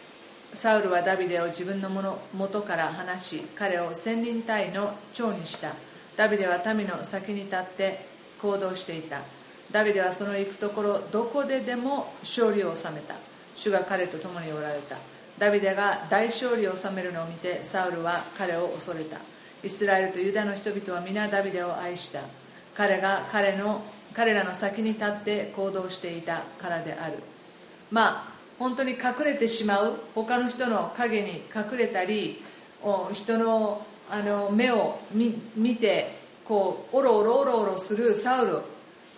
[0.53, 5.73] サウルはダビデを自分のもの元から離し彼を千人隊の長にした。
[6.15, 8.05] ダビデは民の先に立って
[8.41, 9.19] 行動していた。
[9.69, 13.15] ダビデはその行くところどこででも勝利を収めた。
[13.53, 14.95] 主が彼と共におられた。
[15.37, 19.17] ダビデが大勝利を収めるのを見てサウルは彼を恐れた。
[19.61, 22.21] イスラエルとユダの人々は皆ダビデを愛した。
[22.77, 27.15] 彼が彼の彼らの先に立って行動していたからである。
[27.91, 29.99] まあ本当に隠れてしまう。
[30.15, 32.41] 他の人の影に隠れたり
[33.13, 36.15] 人のあの目を見て
[36.45, 38.61] こうおろおろおろおろするサウル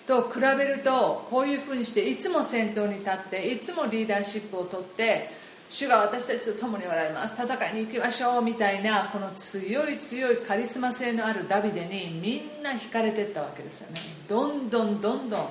[0.08, 5.30] と比べるとこういうふうにしていつも先頭に立っていつもリーダーシップをとって
[5.69, 7.36] 主が私たちと共におられます。
[7.39, 14.02] 戦いに行きましょうみたいなこの強い強いカリスマ性のあるダビデにみんな惹かれていったわけですよね。
[14.28, 15.49] どんどんどんどん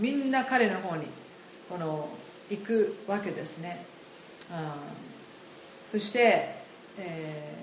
[0.00, 1.06] みんな彼の方に
[1.70, 2.08] この
[2.50, 3.84] 行くわけですね、
[4.50, 6.56] うん、そして、
[6.98, 7.54] え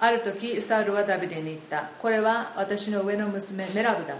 [0.00, 1.90] ー、ある時サウルはダビデに言った。
[2.00, 4.16] これは私の上の娘メラブだ。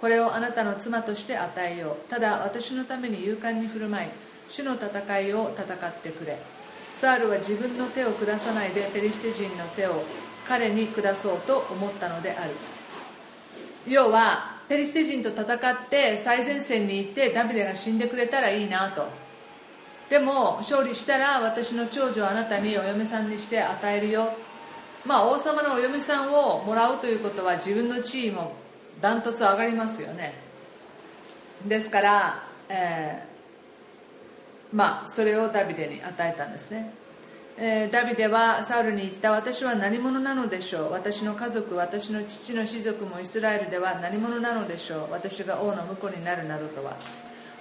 [0.00, 2.10] これをあなたの妻として与えよう。
[2.10, 4.08] ただ私のために勇敢に振る舞い
[4.48, 6.38] 主の戦いを戦ってくれ。
[6.92, 10.04] サウルは自分の手を下さないでペリシテ人の手を
[10.46, 12.50] 彼に下そうと思ったのである。
[13.88, 19.06] 要はペリシテ人と戦って最前線に行ってダビデが死んでくれたらいいなと。
[20.08, 24.32] でも勝利したら私の長女をあなたにお嫁さんにして与えるよ。
[25.04, 28.54] まあ王様のお嫁さんをもらうということは自分の地位も
[29.00, 30.34] ダントツ上がりますよね。
[31.66, 36.92] ですから、えー、まあそれをダビデに与えたんですね、
[37.56, 40.92] えー、ダビデはサウルに言った私は何者なのでしょう。
[40.92, 45.12] 私の家族私の父の士族もイスラエルでは何者なのでしょう。
[45.12, 46.96] 私が王の婿になるなどとは。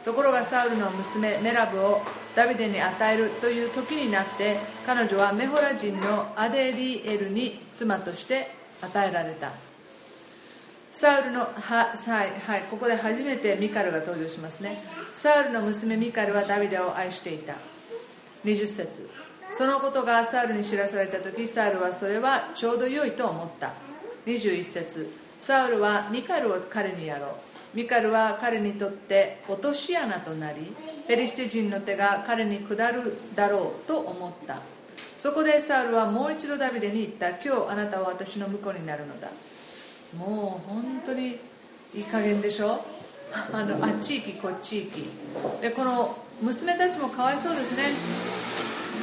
[0.03, 2.01] ところがサウルの娘メラブを
[2.35, 8.51] ダビデに与えるという時になって彼女はメホラ人のアデリエルに妻として
[8.81, 9.51] 与えられた。
[10.91, 14.83] サウルのは、はいはい、ここで初めてミカルが登場しますね。
[15.13, 17.55] サウルの娘ミカルはダビデを愛していた。
[18.43, 19.09] 20節。
[19.55, 23.73] そのことがサウルに知らされた時サウルはそれはちょうど良いと思った。
[24.25, 25.09] 21節。
[25.39, 27.77] サウルはミカルを彼にやろう。
[27.77, 30.75] ミカルは彼にとって落とし穴となり
[31.07, 34.59] ペリシテ人の手が彼に下るだろうと思った。
[35.17, 37.29] そこでサウルはもう一度ダビデに言った。
[37.29, 39.29] 今日あなたは私の婿になるのだ。
[40.17, 41.39] もう本当に
[41.95, 42.83] いい加減でしょ？
[43.51, 45.61] あのあっち行きこっち行き。
[45.61, 47.91] でこの娘たちもかわいそうですね。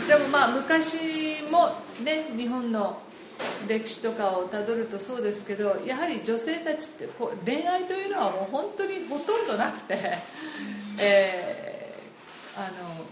[0.07, 3.01] でもまあ昔もね日本の
[3.69, 9.97] 歴史とかをたどるとそうですけどやはり女性たちってこう恋愛というのはもう本当にほとんどなくて、
[10.99, 13.05] えー、あの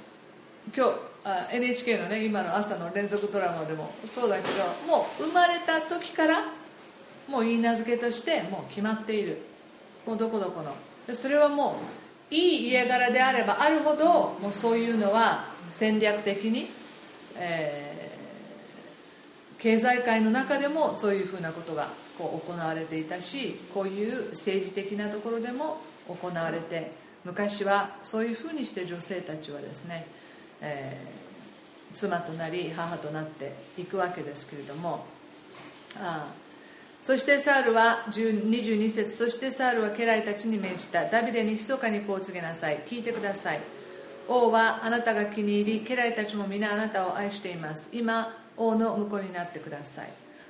[0.75, 6.45] 今日あ NHK のね今の朝の連続ドラマでもそうだけどもう生まれた時から
[7.27, 9.43] もう言い名付けとしてもう決まっている。
[10.07, 10.75] もうどこどこの。
[11.15, 11.77] それはも
[12.31, 16.71] ういい家柄であればあるほどもうそういうのは戦略的に、
[17.37, 26.91] えー、経済界の中でもそういうふうなことがこう行われていたしこういう政治的なところでも行われて
[27.25, 30.07] 昔はそういうふうにして女性たちはですね、
[30.61, 35.05] えー、妻となり母となっていくわけですけれども
[35.97, 36.49] ああ
[37.01, 41.05] そしてサウルは22節そしてサウルは家来たちに命じた。
[41.09, 42.81] ダビデに密かにこう告げなさい。
[42.87, 43.61] 聞いてください。
[44.29, 47.89] 王はあなたが気に入り家来たちも皆あなたを愛しています。
[47.93, 50.09] 今王の婿になってください。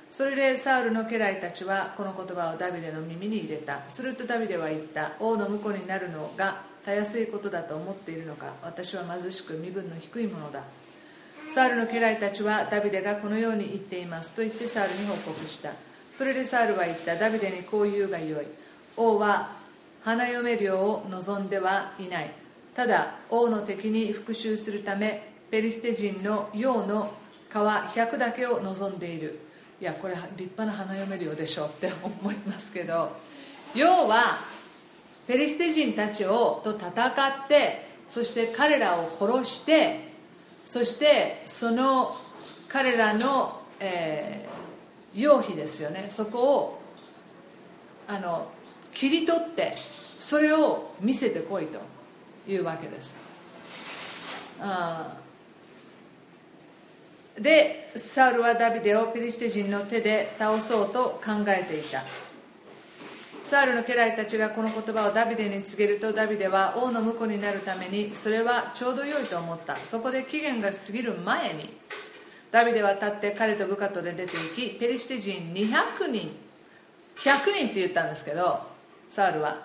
[0.09, 3.81] それでサウルの家来たちはこの言葉をダビデの耳に入れた。
[3.87, 5.13] するとダビデは言った。
[5.19, 8.53] 王の婿になるのがたやすいことだと思っているのか。
[8.63, 10.63] 私は貧しく身分の低いものだ。
[11.53, 14.33] サウルの家来たちはダビデがこのように言っています。
[14.33, 15.71] と言ってサウルに報告した。
[16.11, 17.15] それでサウルは言った。
[17.15, 18.47] ダビデにこう言うがよい。
[18.97, 19.51] 王は
[20.01, 22.33] 花嫁寮を望んではいない。
[22.79, 27.11] ただ王の敵に復讐するためペリステ人の陽の
[27.49, 29.37] 皮100だけを望んでいる。
[29.81, 33.11] いやこれ立派な花嫁寮でしょって思いますけど。
[33.75, 34.45] 要は
[35.27, 40.13] ペリステ人たちをと戦ってそして彼らを殺して
[40.63, 42.15] そしてその
[42.69, 46.05] 彼らの、えー用費ですよね。
[46.09, 46.81] そこを
[48.07, 48.47] あの
[48.93, 51.88] 切り取ってそれを見せてこいと。
[52.47, 53.17] いうわけです。
[54.61, 55.17] あ
[57.39, 62.03] でサウルはダビデをピリシテ人の手で倒そうと考えていた。
[63.43, 69.75] サウルの家来たちがこの言葉をダビデに告げるとダビデは王の婿になるためにそれはちょうど良いと思った。
[69.75, 71.73] そこで期限が過ぎる前に
[72.51, 76.31] ダビデは立って彼と部下とで出て行きペリシテ人200人
[77.17, 78.59] 100人って言ったんですけど
[79.09, 79.57] サウルは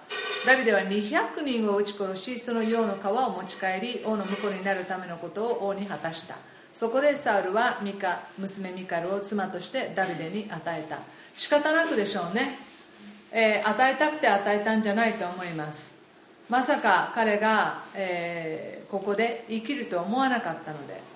[0.46, 6.36] ダビデは200人を撃ち殺しその用の皮を持ち帰り王の婿になるためのことを王に果たした。
[6.72, 10.98] そこでサウルはミカ娘ミカルを妻としてダビデに与えた。
[11.34, 12.58] 仕方なくでしょうね、
[13.32, 15.96] えー、与えたくて与えたんじゃないと思います。
[16.48, 21.14] まさか彼が、えー、ここで生きると思わなかったので。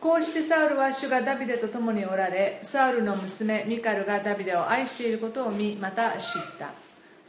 [0.00, 6.70] こうしてサウルは主がダビデと共におられサウルの娘ミカルがダビデを愛していることを見また知った。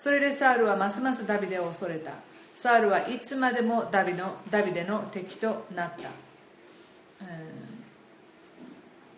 [0.01, 2.13] それでサウルはますますダビデを恐れた。
[2.55, 6.09] サウルはいつまでもダビのダビデの敵となった、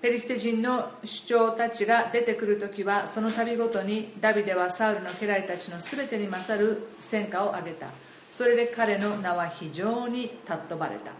[0.01, 7.87] ペリシテ人の主張たちが出てくるときはその度ごとにダビデはサウルの家来たちのすべてに勝る戦果を挙げた。
[8.29, 11.13] それで彼の名は非常に尊ばれた。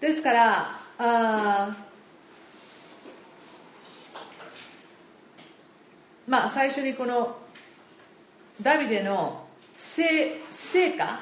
[0.00, 1.76] ですからあ
[6.26, 7.36] まあ最初にこの
[8.60, 9.46] ダビデの
[9.76, 11.20] 成成果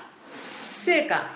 [0.70, 1.26] 成果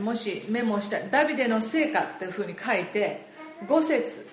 [0.00, 3.26] もしメモしたダビデの成果というふうに書いて
[3.66, 4.28] 5節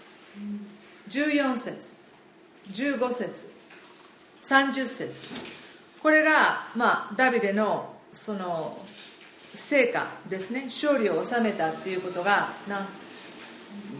[1.09, 1.95] 14節
[2.71, 3.55] 15節
[4.45, 5.11] 30節。
[6.03, 8.77] これが、まあ、ダビデのその
[9.55, 10.65] 成果ですね。
[10.65, 12.49] 勝利を収めたっていうことが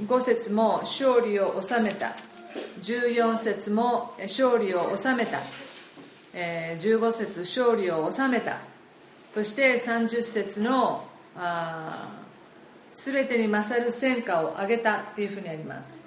[0.06, 2.16] 5節も勝利を収めた。
[2.82, 5.40] 14節も勝利を収めた、
[6.38, 8.58] え、15節勝利を収めた。
[9.34, 11.06] そして30節の
[12.94, 16.02] 全てに勝る戦果を挙げたっていうふうにあります。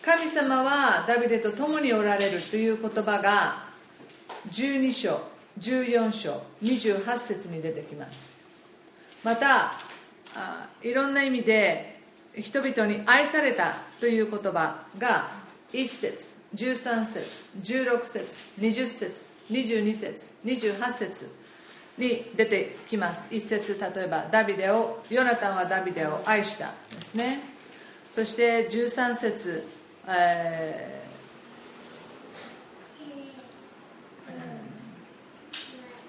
[0.00, 3.64] 神様はダビデと共におられるという言葉が
[4.50, 5.20] 12章
[5.60, 8.32] 14章28節に出てきます。
[9.22, 9.72] また
[10.82, 12.00] いろんな意味で
[12.34, 15.30] 人々に愛されたという言葉が
[15.72, 21.42] 1節13節16節20節22節28節
[21.98, 23.34] に出てきます。
[23.34, 27.40] 一節例えばダビデをヨナタンはダビデを愛したですね。
[28.10, 29.64] そして13節、
[30.06, 31.02] え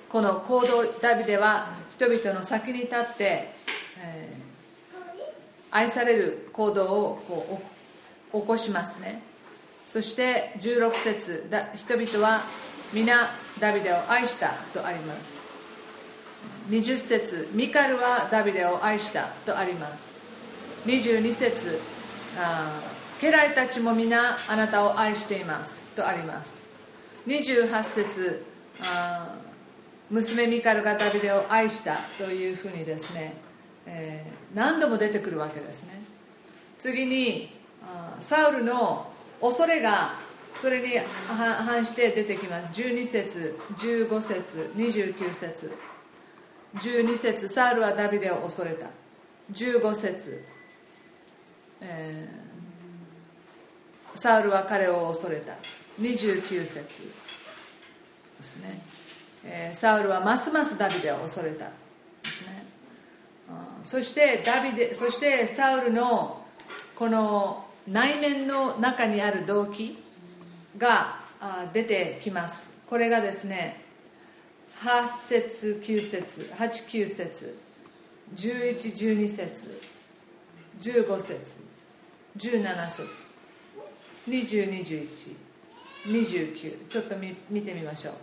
[0.07, 3.53] ー、この行動ダビデは人々の先に立って、
[3.99, 7.61] えー、愛される行動をこ
[8.33, 9.21] う起こしますね。
[9.85, 12.41] そして16節人々は
[12.93, 13.27] 皆
[13.59, 15.41] ダビデを愛したとあります。
[16.69, 20.15] 20節ミカルはダビデを愛したとあります。
[20.85, 21.79] 22節
[23.19, 26.67] 家来たちも皆あなたを愛していますとあります。
[27.25, 28.45] 28節
[30.11, 33.33] 娘ミカルがダビデを愛したというふうにですね、
[33.87, 36.03] えー、何度も出てくるわけですね。
[36.77, 37.55] 次に
[38.19, 40.13] サウルの恐れが
[40.55, 40.97] それに
[41.27, 42.81] 反して出てきます。
[42.81, 45.71] 12節15節29節。
[46.75, 48.87] 12節サウルはダビデを恐れた。
[49.51, 50.43] 15節、
[51.81, 55.53] えー、サウルは彼を恐れた。
[56.01, 57.11] 29節
[58.37, 58.81] ですね、
[59.45, 61.65] えー、サウルはますますダビデを恐れた。
[61.65, 61.71] で
[62.29, 62.63] すね。
[63.83, 66.43] そしてダビデそしてサウルの
[66.95, 70.02] この内面の中にある動機。
[70.77, 71.19] が
[71.73, 72.77] 出てきます。
[72.89, 73.81] これがですね
[74.83, 77.57] 8節9節89節
[78.35, 79.79] 1112節
[80.79, 81.59] 15節
[82.37, 83.07] 17節
[84.27, 88.13] 202129ちょっと見見てみましょう。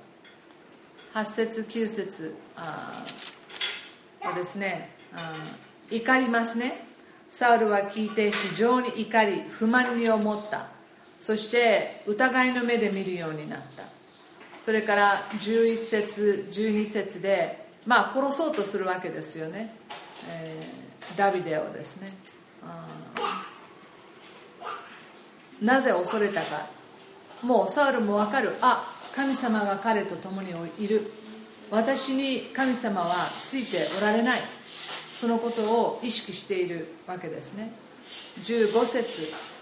[1.15, 3.05] 8節9節あ
[4.35, 5.35] ですねあ
[5.91, 6.87] 怒りますね。
[7.31, 10.69] サウルは聞いて非常に怒り不満に思った。
[11.21, 13.85] そして疑いの目で見るようになった。
[14.63, 19.75] それから11節12節でまあ殺そうとするわけですよね、
[20.29, 22.09] えー、ダビデをですね。
[25.61, 26.67] なぜ恐れたか。
[27.43, 28.55] もうサウルも分かる。
[28.63, 31.13] あ神様が彼と共にいる。
[31.71, 34.41] 私に神様はついておられない。
[35.13, 37.73] そのことを意識しているわけですね。
[38.43, 39.60] 15節。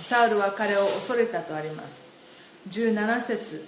[0.00, 2.10] サウルは彼を恐れたとあります。
[2.68, 3.64] 17節。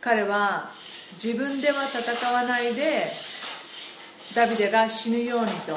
[0.00, 0.70] 彼は
[1.12, 3.12] 自分では戦わないで
[4.34, 5.74] ダビデが死ぬようにと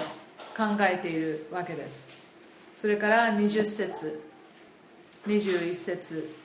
[0.56, 2.10] 考えているわけです。
[2.76, 4.22] それから20節。
[5.28, 6.36] 21節。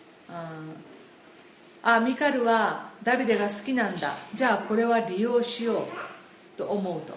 [1.83, 4.17] あミカルはダビデが好きなんだ。
[4.35, 5.85] じゃあこれは利用しよう
[6.57, 7.15] と思うと。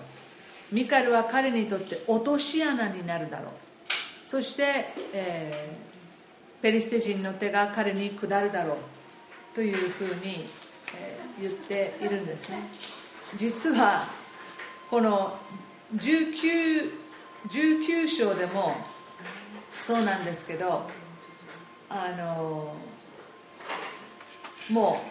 [0.71, 3.53] ミカルは彼にとって落とし穴になるだろう。
[4.25, 5.93] そして、えー
[6.63, 8.77] ペリシテ人の手が彼に下るだろう
[9.53, 10.47] というふうに、
[10.95, 12.57] え言っているんですね。
[13.35, 14.07] 実は
[14.89, 15.37] この
[15.97, 16.89] 19,
[17.49, 18.77] 19章でも
[19.77, 20.83] そうなんですけど
[21.89, 22.75] あの
[24.69, 25.01] も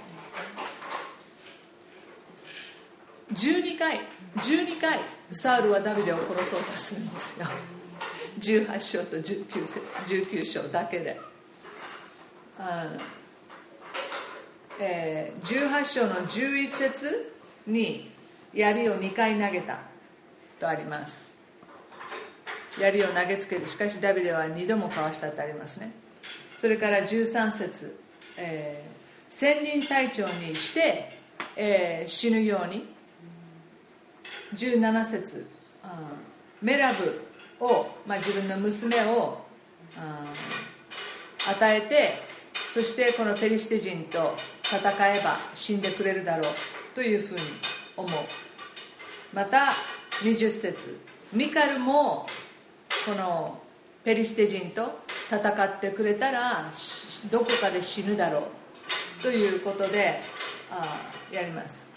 [3.31, 4.01] う12回
[4.37, 5.01] 12回
[5.33, 7.47] サウルはダビデを殺そうとするんですよ。
[8.39, 9.47] 18章と 19,
[10.07, 11.21] 19章だけで、
[14.79, 17.33] えー、18章の11節
[17.67, 18.11] に
[18.53, 19.81] 槍を2回投げた
[20.59, 21.37] とあります。
[22.81, 25.93] 槍を投げつけてしかしダビデは2度もかわしたとありますね。
[26.55, 27.99] それから13節、
[28.37, 31.19] えー、千人隊長にして、
[31.57, 32.93] えー、死ぬように。
[34.55, 35.47] 17節。
[36.61, 37.32] メラブ
[37.63, 39.39] を、まあ、自分の娘を
[41.49, 42.15] 与えて
[42.69, 46.53] そしてこのペリシテ人と戦えば死んでくれるだろう
[46.95, 47.41] というふうに
[47.97, 48.11] 思う。
[49.33, 49.73] また
[50.23, 50.99] 20節。
[51.33, 52.27] ミカルも
[53.07, 53.63] この
[54.05, 55.01] ペリシテ人と
[55.31, 56.71] 戦ってくれたら
[57.31, 58.49] どこかで死ぬだろ
[59.21, 60.21] うということで
[60.71, 60.99] あ
[61.31, 61.91] やります。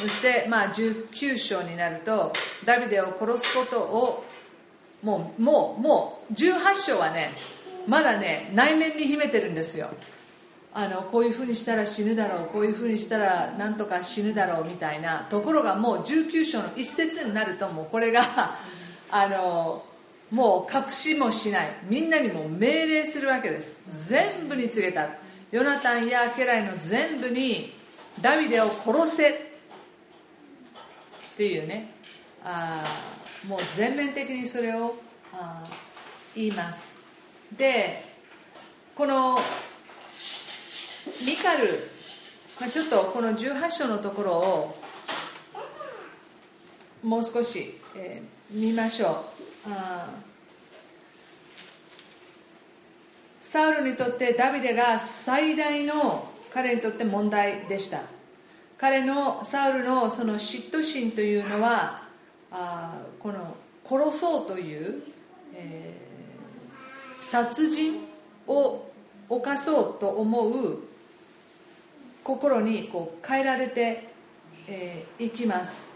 [0.00, 2.32] そしてまあ19章になると
[2.64, 4.24] ダビデを殺すことを
[5.04, 7.30] もうもうもう18章はね
[7.86, 9.90] まだね内面に秘めてるんですよ。
[10.76, 18.58] あのこういうふうにしたら死ぬだろうこういうふうにしたらなんとか死ぬだろうみたいなところがもう19章の一節になるともうこれが
[19.10, 19.84] あの
[20.32, 23.82] もう隠しもしないみんなにも命令するわけです。
[24.08, 25.10] 全部に告げた。
[25.52, 27.72] ヨナタンや家来の全部に
[28.20, 29.30] ダビデを殺せ。
[29.30, 29.32] っ
[31.36, 31.94] ていうね。
[32.42, 32.82] あ
[33.48, 34.96] もう全面的にそれを
[35.32, 35.64] あ
[36.34, 36.98] 言います。
[37.56, 38.14] で
[38.94, 39.36] この
[41.24, 41.90] ミカル、
[42.60, 44.78] まあ、ちょっとこの18章のところを
[47.02, 49.26] もう少し、えー、見ましょ
[49.66, 49.70] う。
[49.70, 50.08] あ
[53.42, 58.00] サウルにとってダビデが最大の彼にとって問題でした。
[58.78, 62.03] 彼のサウルのその嫉妬心というのは
[62.56, 65.02] あこの殺そうという、
[65.54, 68.00] えー、殺人
[68.46, 68.90] を
[69.28, 70.78] 犯そうと思う
[72.22, 74.08] 心にこう変えられて
[74.68, 75.92] い、えー、きます。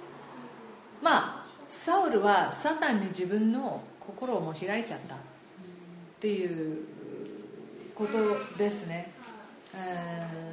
[1.01, 5.19] まあサウルはサタンに自分の心をも開いちゃったっ
[6.19, 6.79] ていう
[7.95, 9.13] ことですね、
[9.75, 10.48] えー、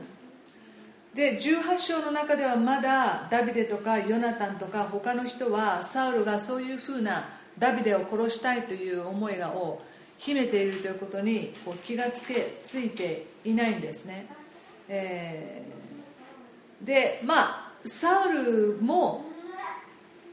[1.16, 9.82] で18章の中ではまだダビデとかヨナタンとか他の人はサウルがそういうふうなダビデを殺したいという思いを
[10.18, 14.28] 秘めているということにこう気がつけついていないんですね。
[14.89, 19.24] えー、でまあサウルも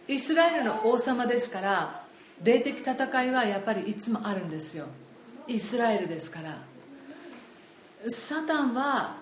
[0.08, 2.04] イスラエルの王様ですから
[2.42, 4.86] 霊的戦いはやっぱりいつもあるんですよ。
[5.46, 6.58] イスラエルですから。
[8.08, 9.21] サタンは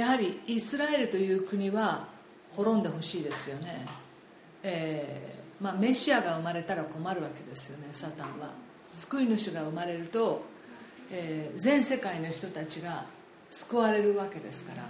[0.00, 2.08] やはりイスラエルという国は
[2.52, 3.86] 滅んでほしいですよね、
[4.62, 8.50] えーまあ、メシアが生まれたら困るわけですよねサタンは。
[8.92, 10.42] 救い主が生まれると、
[11.10, 13.04] えー、全世界の人たちが
[13.50, 14.84] 救われるわけですから、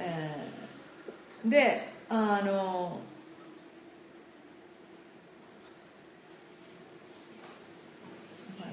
[0.00, 3.00] えー、であの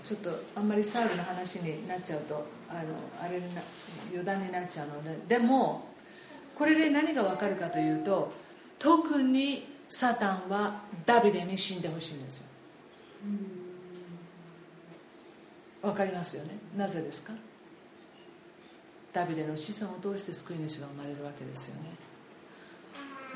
[0.04, 2.80] ちょっとあんまりサウルの話になっちゃうとあの
[3.24, 3.62] あれな
[4.12, 5.88] 余談になっちゃうのででも
[6.56, 8.32] これで何が分かるかというと
[8.78, 12.44] 特にサタンはダビデに死んでほしいんですよ。
[15.82, 16.52] 分かりますよね？
[16.78, 17.34] なぜですか？
[19.12, 21.90] ダビデの子孫を通して救い主が生まれるわけですよね。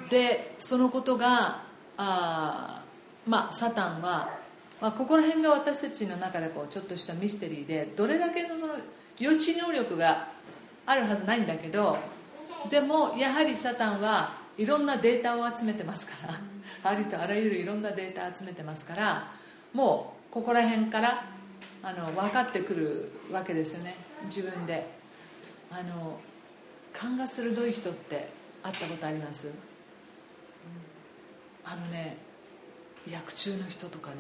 [0.10, 1.64] でそのことが
[1.98, 2.84] あ
[3.26, 4.30] まあサタンは、
[4.80, 8.76] まあ、ここら辺が私たちの中でこうちょっとしたミステリーでどれだけのその
[9.18, 10.30] 予知能力が
[10.86, 11.98] あるはずないんだけど
[12.70, 19.32] でもやはりサタンはいろんなデータを集めてますからありとあらゆるいろんなデータ集めてますから
[19.74, 21.26] もうここら辺から
[21.84, 23.96] あの分かってくるわけですよね。
[24.26, 24.96] 自分で。
[25.72, 26.20] あの
[26.94, 28.30] 勘が鋭い人って
[28.64, 29.52] 会ったことあります、
[31.66, 32.18] あのね
[33.06, 34.16] 薬中の人とかね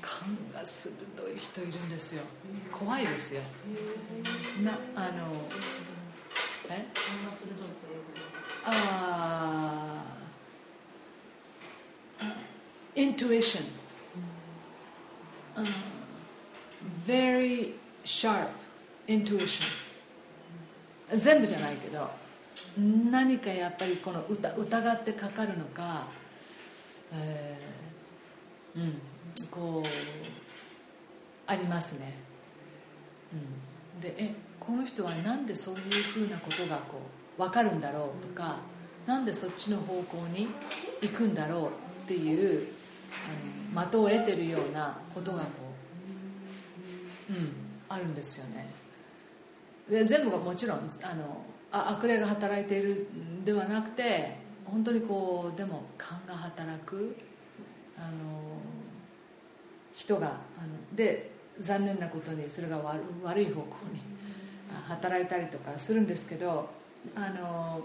[0.00, 0.92] 勘が鋭
[1.34, 2.22] い人いるんですよ。
[2.72, 3.42] 怖いですよ。
[4.64, 5.32] なあの
[6.68, 6.86] え？
[6.94, 8.20] 勘が鋭いということ
[8.66, 10.04] あ
[12.20, 12.36] あ
[12.94, 13.64] イントゥイション、
[15.56, 15.64] うん、
[17.04, 17.74] very
[18.04, 18.48] sharp
[19.08, 19.64] intuition
[21.18, 22.10] 全部じゃないけど
[22.78, 26.06] 何かやっぱりこの疑ってかかるのか、
[27.12, 29.00] えー、うん。
[29.48, 29.88] こう
[31.46, 32.14] ありますね、
[33.32, 37.00] うん、でえこの人は何でそういうふうなことがこ
[37.38, 38.58] う分かるんだろうとか
[39.06, 40.48] なんでそっちの方向に
[41.00, 41.68] 行くんだろう
[42.04, 42.68] っていう
[43.74, 45.46] あの的を得てるようなことがこ
[47.30, 47.52] う、うん、
[47.88, 48.68] あるんですよね。
[49.88, 57.16] で全部がもちろんあのあ悪霊が働いているんではなくて本当にこうでも勘が働く
[57.98, 58.59] あの
[59.94, 60.36] 人があの
[60.96, 61.30] で
[61.60, 64.00] 残念なことにそれが悪悪い方向に
[64.88, 66.70] 働いたりとかするんですけど
[67.14, 67.80] あの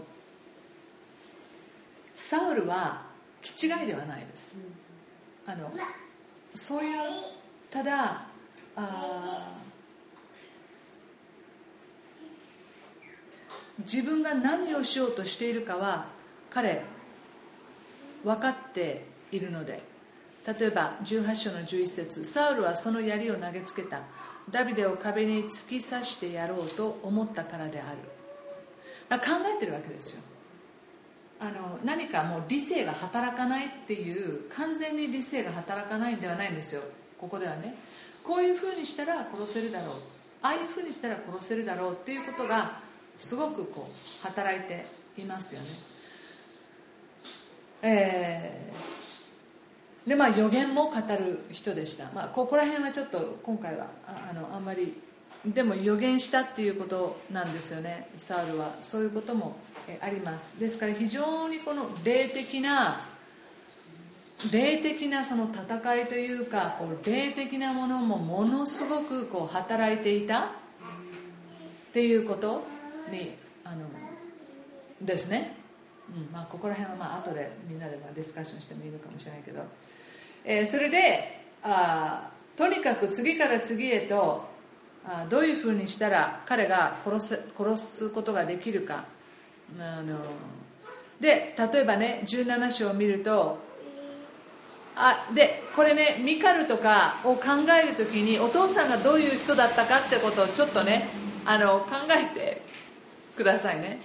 [2.15, 3.03] サウルは
[3.41, 4.55] 気違いではないです、
[5.45, 5.71] あの
[6.55, 6.99] そういう
[7.69, 8.25] ただ
[8.75, 9.51] あ
[13.79, 16.07] 自分が何をしようとしているかは
[16.49, 16.81] 彼
[18.23, 19.94] 分かっているので
[20.47, 24.01] 例えば18章の11節サウルはその槍を投げつけた。
[24.49, 27.97] ダビデを壁に突き刺してやろうと思ったからである。
[29.09, 29.25] 考
[29.55, 30.21] えてるわけですよ。
[31.39, 36.81] あの何かもう理性が働かないっていう完全に理性が働かないんではないんですよ。
[37.19, 37.75] ここではね。
[38.23, 39.95] こういうふうにしたら殺せるだろう。
[40.41, 42.79] ああいうふうにしたら殺せるだろうっていうことが
[43.17, 44.85] すごくこう働いて
[45.17, 45.67] いますよね。
[47.81, 48.94] えー、
[50.07, 54.93] でまあ予言も語る人でした、まあ、ここら辺はちょっと今回はあのあんまり
[55.45, 58.09] でも予言したっていうことなんですよね。
[58.17, 58.75] サウルは。
[58.81, 59.57] そういうことも
[60.01, 60.59] あります。
[60.59, 63.01] ですから非常にこの霊的な
[64.51, 70.47] 霊的なその戦いというかこう霊的なものもものすごくこう働いていたっ
[71.93, 72.63] ていうこと
[73.11, 73.85] にあの
[75.01, 75.55] ですね、
[76.09, 76.33] うん。
[76.33, 79.61] まあ、ここら辺はまあ後でみんなでまディスカッションしてもいいのかもしれないけど、
[80.45, 84.45] えー、それであとにかく次から次へと
[85.03, 89.03] あどういうふうにしたら彼が殺す殺すことができるか。
[89.79, 90.19] あの
[91.19, 93.57] で例えばね17章を見ると
[94.95, 97.41] あでこれねミカルとかを考
[97.83, 101.07] える時にお父さんがどういう人だったかってことをちょっとね
[101.45, 102.61] あの考えて
[103.35, 103.99] くださいね。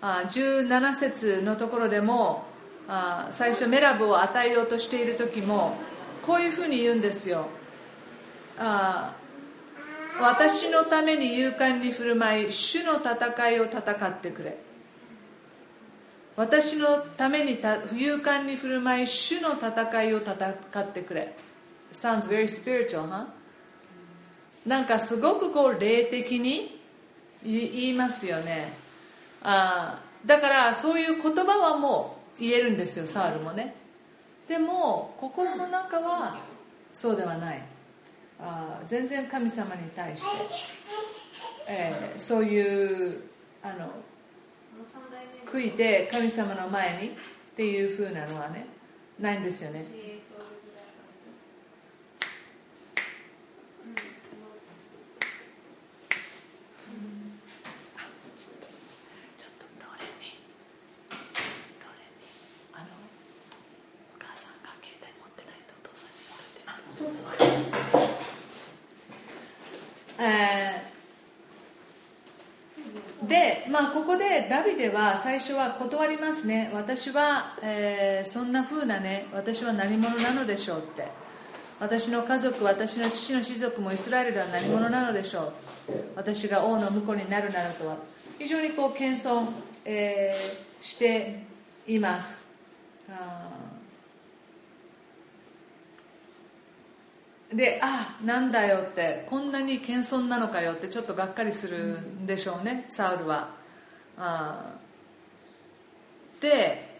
[0.00, 2.44] あ17節のところでも
[2.92, 5.76] あ最初メラブを与えようとしている時も
[6.26, 7.46] こういうふうに言うんですよ。
[8.58, 9.14] あ
[10.20, 14.58] 私のために勇敢に振る舞い主の戦いを戦ってくれ。
[16.34, 20.34] 私のためにた勇敢に振る舞い主の戦いを戦
[20.80, 21.32] ってくれ。
[21.92, 23.26] Sounds very spiritual, huh?
[24.66, 26.80] なんかすごくこう霊的に
[27.44, 28.72] 言いますよね。
[29.42, 33.74] あだからそういう言葉はもう言えるんですよサウルもね。
[34.48, 36.38] でも心の中は
[36.90, 37.62] そうではない。
[38.42, 40.28] あ全然神様に対して、
[41.68, 43.22] えー、そういう
[43.62, 43.90] あの
[45.44, 47.12] 悔いて神様の前にっ
[47.54, 48.66] ていうふうなのはね
[49.18, 49.84] ないんですよね
[73.88, 76.70] あ、ここでダビデは最初は断りますね。
[76.74, 81.06] 私は、えー、そんな風なね私は何者なのでしょうって。
[81.78, 85.52] 私の家族私の父の士族もイスラエルでは何者なのでしょう。
[86.16, 87.96] 私が王の婿になるならとは。
[88.38, 89.46] 非常にこう謙遜、
[89.84, 91.42] えー、して
[91.86, 92.50] います。
[97.52, 99.26] であなんだよって。
[99.28, 103.59] こんなに謙遜なのかよってちょっとがっかりするんでしょうね、サウルは。
[104.22, 104.74] あ
[106.40, 106.90] で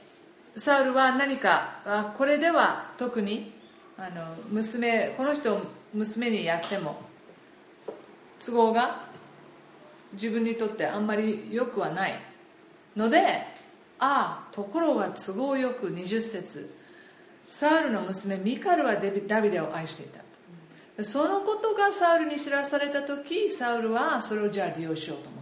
[0.56, 3.52] サウルは何かあこれでは特に
[3.98, 5.60] あの娘この人を
[5.92, 7.02] 娘にやっても
[8.44, 9.02] 都合が
[10.14, 12.18] 自分にとってあんまり良くはない。
[12.96, 13.18] ので
[13.98, 16.74] ああところが都合よく20節
[17.50, 20.06] サウルの娘ミカルはダビデを愛してい
[20.96, 21.04] た。
[21.04, 25.39] そのことがサウルに知らされた時サウルはそれをじゃあ利用しようと思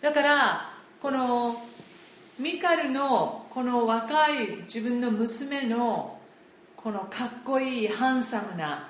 [0.00, 0.70] だから
[1.02, 1.62] この
[2.38, 6.18] ミカルのこの若い自分の娘の
[6.76, 8.88] このかっこいいハンサムな、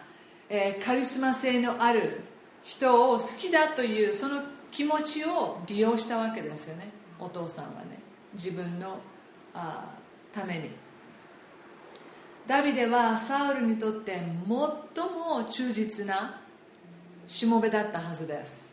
[0.51, 2.21] えー、カリスマ性のある
[2.63, 6.91] 人を好きだというその気持ちを利用したわけですよね。
[7.19, 7.99] お父さんはね。
[8.35, 8.99] 自分の
[9.55, 9.87] あ
[10.35, 10.71] ために。
[12.47, 16.41] ダビデはサウルにとって最も忠実な
[17.27, 18.73] しもべだったはずです。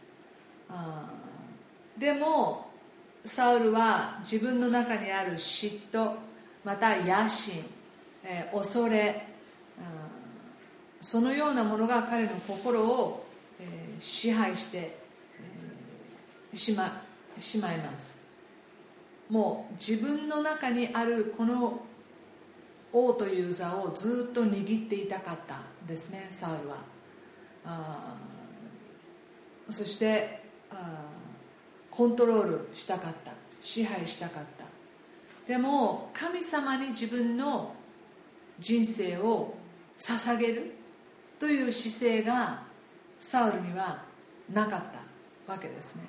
[0.69, 1.09] あ
[1.97, 2.71] でも
[3.23, 6.13] サウルは自分の中にある嫉妬
[6.63, 7.63] また野心、
[8.23, 9.27] えー、恐れ、
[9.77, 9.85] うん、
[11.01, 13.25] そのようなものが彼の心を、
[13.59, 17.01] えー、支配して、えー、しま
[17.37, 18.23] しまいます。
[19.29, 21.81] もう自分の中にあるこの
[22.93, 26.77] 王という座をずっと握っていたかったですねサウルは。
[27.65, 28.15] あ
[29.69, 31.14] そしてあ
[31.95, 33.31] コントロールしたかった。
[33.61, 34.65] 支配したかった。
[35.47, 37.73] でも神様に自分の
[38.59, 39.55] 人生を
[39.97, 40.73] 捧げる
[41.39, 42.63] という姿勢が
[43.19, 44.03] サウルには
[44.51, 44.81] なかっ
[45.47, 46.03] たわけですね。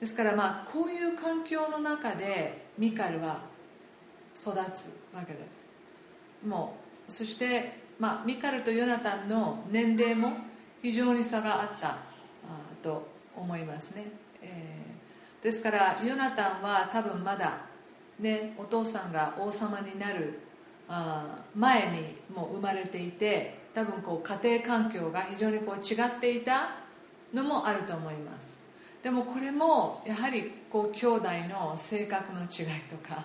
[0.00, 3.40] ですからまあこういう環境の中でミカルは
[4.34, 5.68] 育つわけです。
[6.46, 6.76] も
[7.08, 10.32] うそして、まあ、ミカルとヨナタンの年齢も
[10.82, 11.98] 非常に差があった
[12.82, 14.04] と思いますね、
[15.42, 17.58] ですからヨナタンは多分まだ、
[18.18, 20.40] ね、お父さんが王様になる
[20.88, 26.70] あ前にもう生まれていて多分こう家庭環境が非常にこう違っていた
[27.32, 28.58] のもあると思います。
[29.02, 33.24] でもこれもやはりこう兄弟の性格の違いとか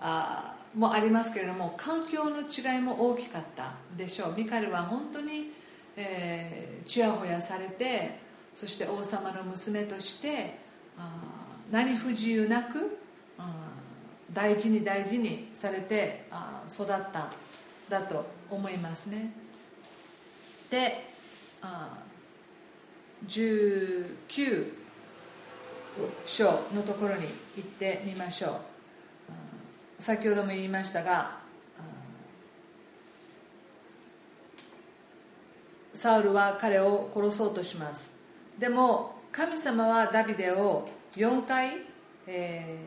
[0.00, 4.34] あもありますけれども環境の違いも大きかったでしょう。
[4.36, 5.52] ミカルは本当に、
[5.96, 8.18] え、ちやほやされて
[8.54, 10.58] そして王様の娘として
[11.70, 12.98] 何不自由なく
[14.32, 16.26] 大事に大事にされて
[16.68, 17.32] 育った
[17.88, 19.32] だと思いますね。
[20.70, 21.08] で
[21.62, 21.98] あ
[23.26, 24.72] 19
[26.24, 27.26] 章のところに
[27.56, 30.02] 行ってみましょう。
[30.02, 31.38] 先ほども言いましたが
[35.92, 38.14] サウルは彼を殺そうとします。
[38.58, 41.84] でも神様はダビデを4回、
[42.26, 42.78] え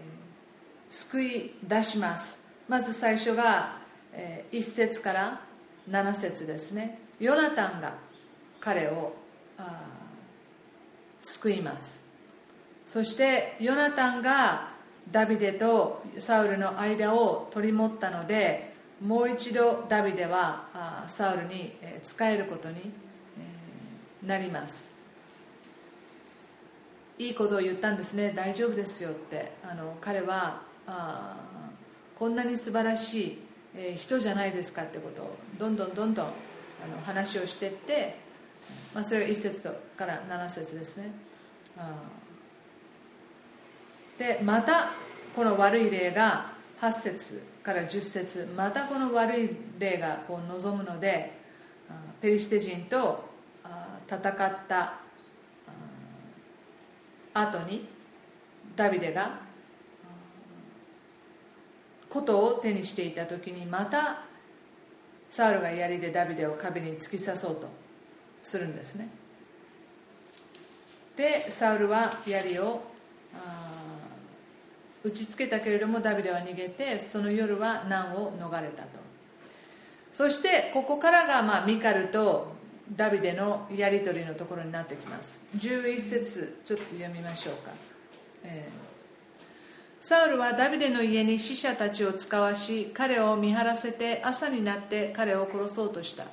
[0.90, 2.46] ー、救い出します。
[2.68, 3.78] まず最初が、
[4.12, 5.42] えー、1節から
[5.90, 7.00] 7節ですね。
[7.20, 7.94] ヨナタンが
[8.60, 9.14] 彼を
[11.22, 12.06] 救います。
[12.86, 14.74] そしてヨナタンが
[15.10, 22.92] ダビデとサウルの間を取り持ったのでもう一度ダビデはサウルに仕えることに
[24.22, 24.93] なります。
[27.18, 28.34] いいことを言ったんですね。
[28.36, 29.54] 大丈夫ですよって。
[29.64, 31.36] あの彼はあ
[32.16, 33.40] こんなに素晴らしい、
[33.76, 38.16] え人じゃないですかってことをどんどんどんどんあの話をしていって、
[38.94, 39.62] まあ、それが1節
[39.98, 41.12] から7節ですね。
[44.18, 44.92] でまた
[45.36, 49.50] この悪い例が8節から10節またこの悪い
[49.80, 51.34] 例がこう望むので
[52.22, 53.30] ペリシテ人と
[54.08, 55.03] 戦った
[57.34, 57.88] 後に
[58.76, 59.40] ダビデが
[62.10, 64.24] 琴を手にしていた時にまた
[65.30, 67.68] サウルが槍でダビデを壁に突き刺そうと
[68.42, 69.10] するんですね。
[71.16, 72.84] でサウルは槍を
[75.04, 79.00] 打ちつけたけれどもダビデは逃げてその夜は難を逃れたと。
[80.12, 82.54] そしてここからがまあミカルと
[82.92, 85.42] ダビデのやり取りのところになってきます。
[85.58, 87.72] 11節ちょっと読みましょうか、
[88.44, 89.44] えー、
[90.02, 96.26] サウルはダビデの家に死者たちを使わし彼を見張らせて朝になって彼を殺そうとした。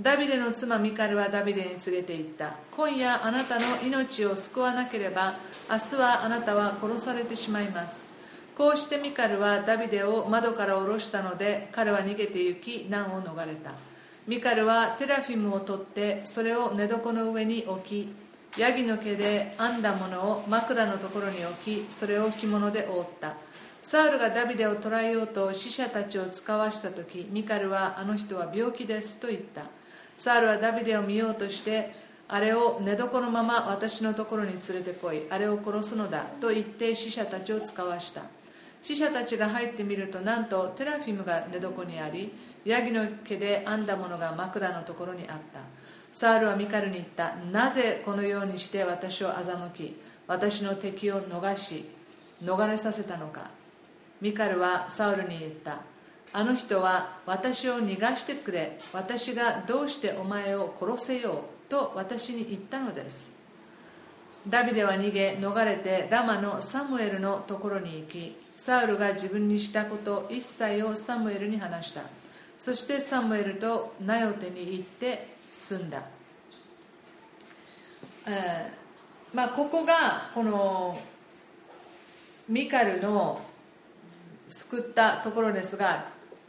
[0.00, 2.54] ダビデの妻ミカルはダビデに告げていった。
[2.76, 5.38] 今夜あなたの命を救わなければ
[5.68, 8.06] 明日はあなたは殺されてしまいます。
[8.56, 13.87] こうしてミカルはダビデを窓から下ろしたので彼は逃げて行き難を逃れた。
[14.28, 18.08] ミカルはテラフィムを取ってそれを寝床の上に置き
[18.58, 23.36] ヤギの毛で編んだものを枕のところに置きそれを着物で覆った。
[23.82, 29.62] サウルがダビデを捕らえようと死者たちを使わした時ミカルはあの人は病気ですと言った。
[30.18, 31.94] サウルはダビデを見ようとして
[32.28, 35.22] あれを寝床のまま私のところに連れてこい。
[35.30, 38.24] あれを殺すのだと言って死者たちを使わした。
[38.82, 42.30] 死者たちが入ってみるとなんとテラフィムが寝床にあり
[42.68, 45.60] ヤギの毛で編んだものが枕のところにあった。
[46.12, 47.34] サウルはミカルに言った。
[47.50, 49.96] なぜこのようにして私を欺き
[50.26, 51.86] 私の敵を逃し
[52.44, 53.50] 逃れさせたのか。
[54.20, 55.78] ミカルはサウルに言った。
[56.34, 58.78] あの人は私を逃がしてくれ。
[58.92, 61.70] 私がどうしてお前を殺せよう。
[61.70, 63.34] と私に言ったのです。
[64.46, 72.17] ダビデは逃げ逃れてラマのサムエルのところに行きサウルが自分にしたこと一切をサムエルに話した。
[72.58, 76.02] そしてサムエルとナヨテに行って住んだ、
[78.26, 80.98] えーまあ、ここがこの
[82.48, 83.40] ミカルの
[84.48, 86.06] 救ったところですが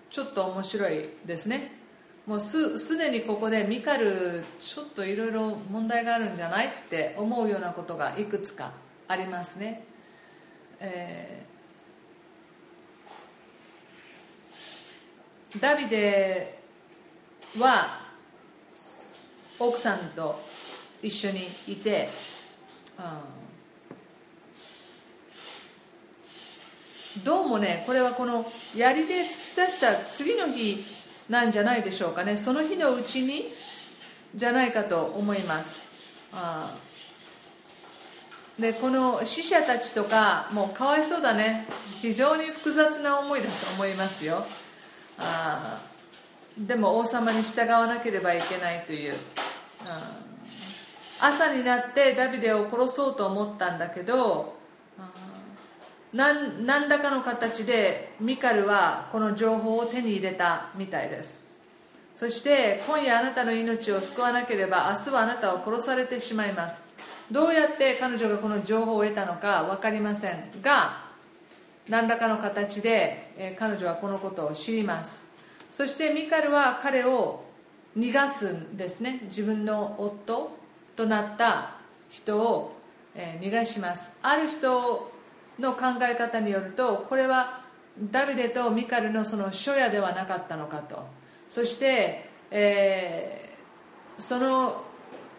[0.09, 1.77] ちょっと面白いですね。
[2.25, 8.71] もうすでにここでミカルちょっといろいろ問題があるんじゃないって思うようなことがいくつか
[9.07, 9.83] ありますね、
[10.79, 11.43] え
[15.57, 16.59] ダビデ
[17.57, 18.01] は
[19.57, 20.39] 奥さんと
[21.01, 22.07] 一緒にいて、
[22.99, 23.01] う
[27.19, 30.85] ん、どうもねこれはこの槍で突き刺した次の日
[31.27, 32.37] なんじゃないでしょうかね。
[32.37, 33.51] その日のうちに
[34.35, 35.87] じゃないかと思います。
[36.31, 36.75] あ
[38.59, 41.65] でこの死者たちとかもうかわいそうだね。
[42.01, 44.45] 非常に複雑な思いだと思いますよ。
[45.19, 45.81] あ
[46.57, 49.13] でも王様に従わなければいけないという。
[51.21, 54.57] 朝になってダビデを殺そうと思ったんだけど
[56.13, 61.43] 何何らかの形でミカルはこの情報を手に入れたみたいです。
[62.15, 66.83] そして今夜あなたの命を救わなければ明日はあなたは殺されてしまいます。
[67.31, 71.08] どうやって彼女がこの情報を得たのか分かりませんが
[71.89, 75.29] 何らかの形で彼女はこのことを知ります。
[75.71, 77.43] そしてミカルは彼を
[77.97, 79.21] 逃がすんですね。
[79.23, 80.51] 自分の夫
[80.95, 81.77] となった
[82.09, 82.77] 人を
[83.15, 84.11] 逃がします。
[84.21, 85.11] ある人
[85.57, 87.61] の考え方によるとこれは
[87.99, 91.05] ダビデとミカルのその初夜ではなかったのかと。
[91.49, 94.83] そして、えー、その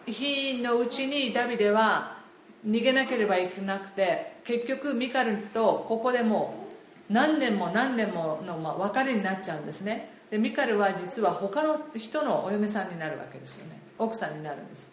[0.05, 2.20] 日のうちにダビデは
[2.65, 6.67] 逃げなければいけなくて結局ミカルとここでも
[7.09, 10.09] う何年も何年もの別れになっちゃうんですね。
[10.29, 13.81] でミカルは実は他の人のお嫁さんになるわけですよね。
[13.97, 14.89] 奥さんになるんです。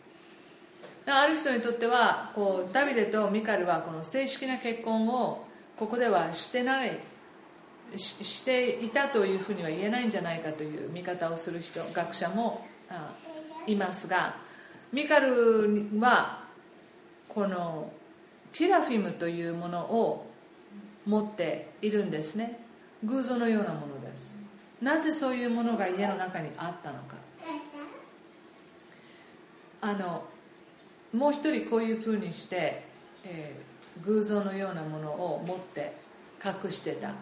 [1.06, 5.46] ある人にとってはこうダビデとミカルはこの正式な結婚を
[5.76, 6.98] ここではしてない
[7.96, 12.66] ししていたというふうには言えないんじゃないかという見方をする人学者も
[13.66, 14.36] いますが
[14.92, 16.47] ミカルは
[17.38, 17.88] この
[18.50, 20.26] ティラフィムというものを
[21.06, 22.58] 持っているんですね。
[23.04, 24.34] 偶像のようなものです。
[24.82, 27.14] なぜそういうものが家の中にあったのか。
[29.80, 30.24] あの
[31.12, 32.82] もう一人こういうふうにして、
[33.22, 35.94] えー、偶像のようなものを持って
[36.44, 37.12] 隠してた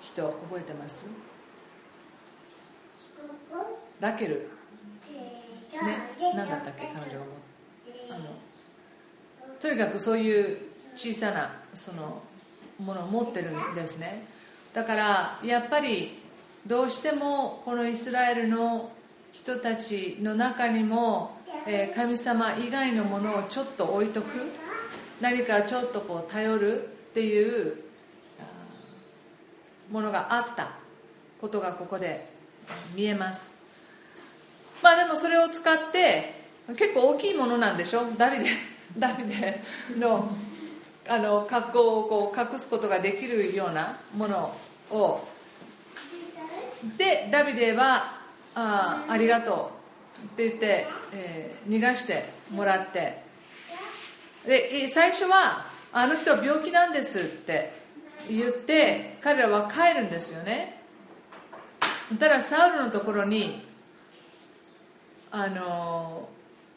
[0.00, 1.06] 人覚えてます？
[3.98, 4.48] ラケル。
[5.72, 6.32] ね。
[6.36, 6.82] 何だったっけ？
[6.94, 7.24] 彼女が
[8.14, 8.36] あの
[9.64, 10.58] とにかくそういう
[10.94, 12.22] 小さなその
[12.78, 14.26] ものを持ってるんですね。
[14.74, 16.18] だからやっぱり
[16.66, 18.92] どうしてもこのイスラエルの
[19.32, 24.52] 人たちの中にも、え神様以外のものをちょっと置いとく。
[25.22, 27.76] 何かちょっとこう頼るっていう
[29.90, 30.72] ものがあった。
[31.40, 32.28] ことがここで
[32.94, 33.58] 見えます。
[34.82, 36.44] まあでもそれを使って
[36.76, 38.04] 結構大きいものなんでしょ？
[38.18, 38.73] ダビデ。
[38.98, 39.60] ダビデ
[39.98, 40.36] の
[41.06, 44.54] あの格好をこう隠すことができるようなもの
[44.90, 45.28] を。
[46.98, 48.20] でダビデは
[48.54, 49.72] あありがと
[50.22, 53.22] うって言って、えー、逃がしてもらって。
[54.46, 57.72] で最初はあの人は病気なんですって
[58.28, 60.82] 言って彼らは帰るんですよね。
[62.18, 63.66] ただサウルのところに
[65.30, 66.28] あの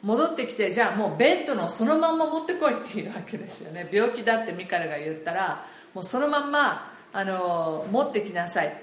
[0.04, 3.90] 戻ってきてじゃあもうベッドのそのまんま持ってこいっていうわけですよね。
[3.92, 8.74] 病気だってミカルが言ったらもうそのまんまあの持ってきなさい。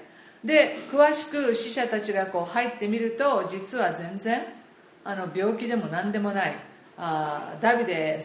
[0.43, 4.45] で詳しく死者たちがこう入ってみると実は全然
[5.03, 6.55] あの病気でも何でもない。
[6.97, 8.19] あダビデ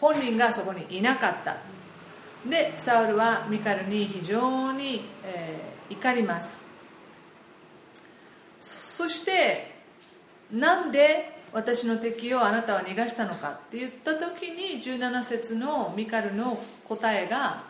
[0.00, 1.56] 本人がそこにいなかった。
[2.48, 6.68] でサウルはミカルに非常に、えー、怒ります。
[8.60, 9.74] そして
[10.52, 17.62] なんで私の敵をあなたは逃がしたのかって言った時に17節のミカルの答えが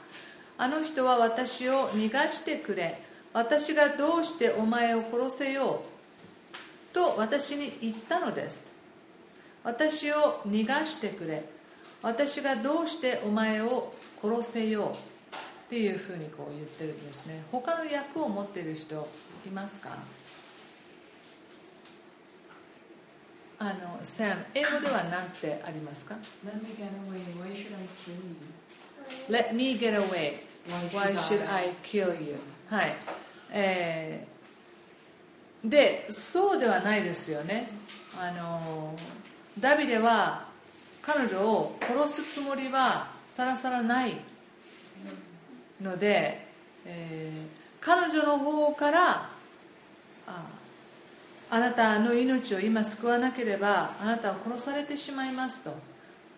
[0.56, 3.00] あの人は私を逃がしてくれ
[3.32, 8.72] 私がどうしてお前を殺せようと私に言ったのです。
[9.62, 11.44] 私を逃がしてくれ
[12.02, 14.94] 私がどうしてお前を殺せようっ
[15.68, 17.42] ていうふうにこう言ってるんですね。
[17.52, 19.06] 他の役を持ってる人
[19.46, 19.90] いますか？
[23.60, 26.14] あの、サム、英語では何てありますか
[26.46, 27.18] ？Let me get away.
[27.36, 28.48] Why should I kill you?
[29.28, 30.48] Let me get away.
[30.92, 32.36] Why should I kill you?
[32.68, 32.94] はい。
[33.50, 37.70] えー、で、そうではないですよね。
[38.20, 38.94] あの、
[39.58, 40.46] ダビデは
[41.02, 44.16] 彼女を殺すつもりはさらさらない
[45.80, 46.46] ので、
[46.84, 47.48] えー、
[47.80, 49.30] 彼女の方から
[50.26, 50.44] あ
[51.50, 55.72] あなたの命を今救わなければあなたは殺されてしまいますと。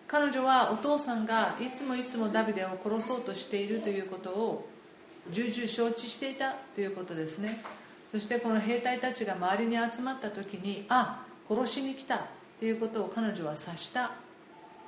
[0.07, 4.69] 彼女はお父さんがいつもいつもダビデを殺そうとしているということを
[5.29, 7.61] 重々承知していたということですね。
[8.11, 12.27] そしてこの兵隊たちが周りに集まった時にあ殺しに来た
[12.59, 14.11] ということを彼女は察した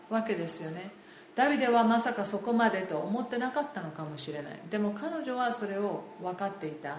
[0.09, 0.91] わけですよね。
[1.35, 4.59] ダビデはまさかそこまでと思ってなかったのかもしれない。
[4.69, 6.97] でも彼女はそれを分かっていた。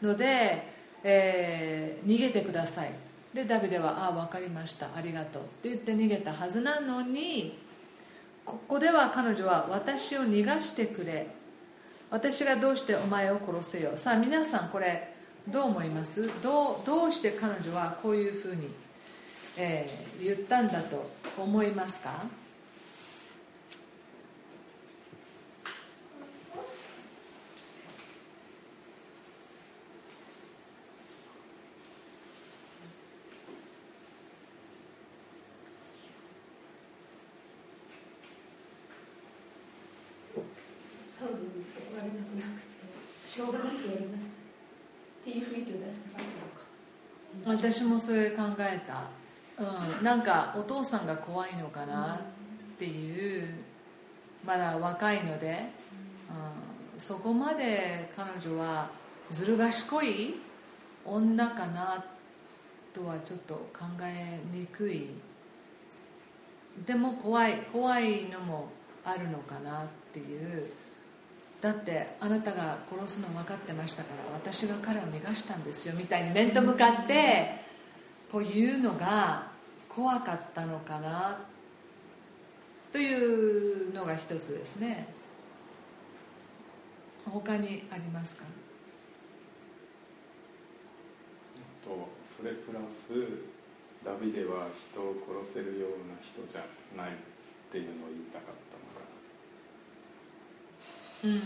[0.00, 2.90] ので、えー、逃げてください。
[3.34, 4.88] でダビデは「ああ分かりました。
[4.96, 7.58] ありがとう」って言って逃げたはずなのに
[8.44, 11.28] ここでは彼女は「私を逃がしてくれ」
[12.10, 13.92] 私がどうしてお前を殺せよ。
[13.96, 15.12] さあ皆さんこれ
[15.46, 16.26] どう思います？
[16.42, 18.68] どうどうして彼女はこういうふうに、
[19.58, 22.24] えー、言ったんだと思いますか
[41.06, 42.68] サウルに終われなくなくて
[43.38, 44.34] しょうがなくやりました。
[44.34, 46.26] っていう雰囲気を出したかっ
[47.44, 47.62] たのか。
[47.62, 49.10] 私もそれ考えた、
[49.62, 52.20] うん、なんかお父さんが怖いのかなっ
[52.76, 53.54] ていう
[54.44, 55.70] まだ若いので、
[56.94, 58.90] うん、そこまで彼女は
[59.30, 60.34] ずる賢い
[61.04, 62.04] 女かな
[62.92, 65.10] とはちょっと考えにくい。
[66.84, 68.68] でも怖い怖いのも
[69.04, 70.66] あるのかなっていう。
[71.60, 77.62] だってあなたが殺すの分かってましたから私が彼を逃がしたんですよみたいに面と向かって
[78.30, 79.48] こう言うのが
[79.88, 81.40] 怖かったのかな
[82.92, 83.12] とい
[83.88, 85.08] うのが一つですね。
[87.24, 88.44] 他にありますか？
[91.84, 93.12] とそれプラス
[94.04, 96.64] ダビデは人を殺せるような人じゃ
[96.96, 97.14] ないっ
[97.70, 98.67] ていうのを言いたかった
[101.24, 101.40] うん。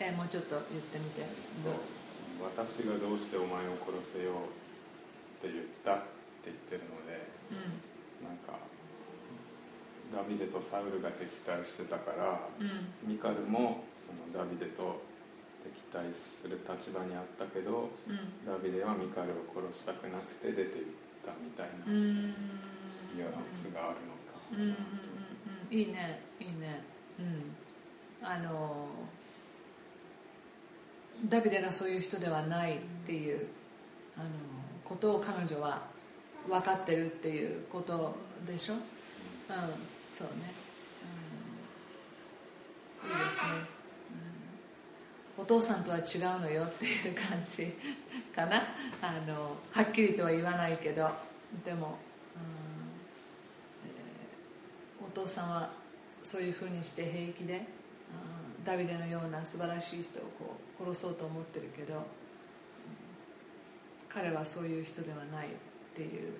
[0.00, 1.22] えもうちょっと言ってみて。
[1.64, 1.74] どう？
[2.54, 5.98] 私がどうしてお前を殺せようって言ったっ
[6.46, 7.82] て言ってるのでうん。
[8.22, 8.54] なんか
[10.14, 12.94] ダビデとサウルが敵対してたからうん。
[13.02, 15.02] ミカルもそのダビデと
[15.66, 18.46] 敵対する立場にあったけどうん。
[18.46, 20.94] ダビデはミカルを殺したくなくて出て行っ
[21.26, 22.30] たみたいなうん。
[23.18, 25.27] ニュアンスがあるのかうんうんうんうん
[25.70, 26.82] いいねいいね。
[27.18, 28.26] うん。
[28.26, 28.88] あの
[31.28, 33.46] ダビデがそういう人ではないっていう
[34.16, 34.26] あの
[34.84, 35.82] ことを彼女は
[36.48, 38.16] 分かってるっていうこと
[38.46, 38.74] でしょ？
[38.74, 38.80] うん。
[40.10, 40.32] そうね、
[43.02, 43.48] うん、いいですね、
[45.36, 47.76] うん、お父さんとは違うのよっていう感じ
[48.34, 48.62] かな。
[49.02, 51.08] あのはっきりとは言わないけど。
[51.64, 51.98] でも、
[52.36, 52.67] うん。
[55.06, 55.70] お父さんは
[56.22, 57.66] そういうふうにして平気で
[58.64, 62.04] ダビデのような素晴らしい人をこう殺そうと思ってるけど、
[64.08, 65.50] 彼はそういう人ではないっ
[65.94, 66.32] ていう、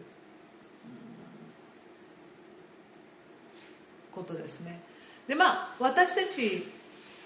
[4.12, 4.80] ことですね。
[5.28, 6.66] でまあ私たち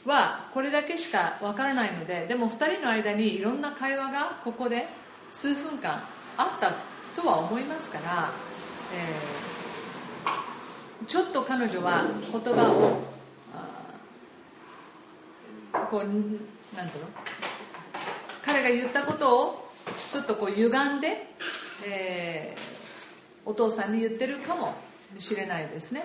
[0.05, 4.89] はこれだけしかわからないのででも2人の間にいろんな会話がここで
[5.31, 6.03] 数分間
[6.37, 6.73] あった
[7.21, 8.31] とは思いますから、
[8.95, 9.52] えー
[11.07, 13.01] ちょっと彼女は言葉を
[15.91, 16.05] こう
[16.77, 17.09] なんていうの？
[18.45, 19.71] 彼が言ったことを
[20.11, 21.35] ちょっとこう歪んで、
[21.87, 22.63] えー
[23.45, 24.73] お父さんに言ってるかも
[25.19, 26.05] しれないですね。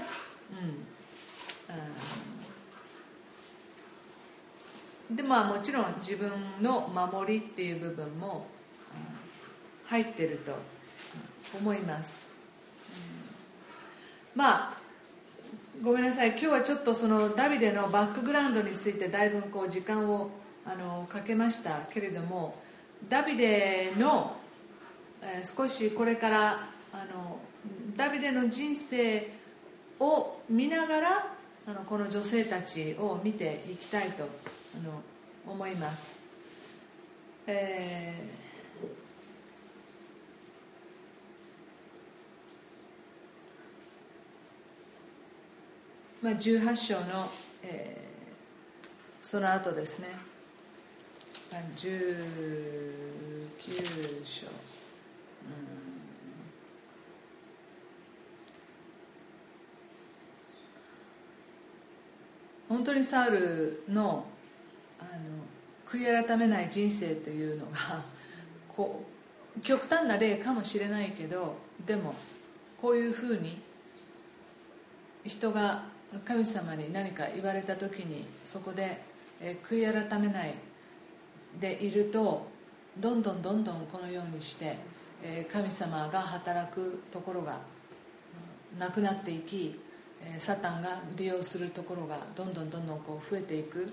[5.09, 5.15] うん。
[5.15, 6.31] でまあもちろん自分
[6.61, 8.47] の守りっていう部分も
[9.85, 10.53] 入ってると
[11.57, 12.29] 思います、
[14.35, 14.77] まあ
[15.83, 16.29] ごめんなさい。
[16.29, 20.31] 今日はちょっとそのダビデのバックグラウンドについてだいぶこう時間を
[20.65, 22.55] あのかけましたけれども
[23.07, 24.35] ダビデの、
[25.21, 27.39] えー少しこれからあの
[27.95, 29.29] ダビデの人生
[29.99, 31.27] を見ながら
[31.67, 35.01] あのこの女性たちを見ていきたいとあの
[35.51, 36.19] 思います、
[37.45, 38.46] えー
[46.21, 47.29] まあ、18章の、
[47.63, 48.07] えー
[49.27, 50.07] その後ですね。
[51.75, 52.15] 19
[54.23, 54.47] 章。
[62.69, 64.25] 本当にサウルの
[64.97, 65.09] あの
[65.85, 68.05] 悔い改めない人生というのが
[68.69, 69.03] こ
[69.57, 72.15] う極端な例かもしれないけどでも
[72.81, 73.61] こういうふうに
[75.25, 79.01] 人が神様に何か言われた時にそこで、
[79.41, 80.55] え悔い改めない
[81.59, 82.47] でいると
[82.97, 84.77] どんどんどんどんこのようにして、
[85.21, 87.59] え神様が働くところが
[88.79, 89.79] なくなっていき、
[90.21, 93.91] えサタンが利用するところがどんどんどんどんこう増えていく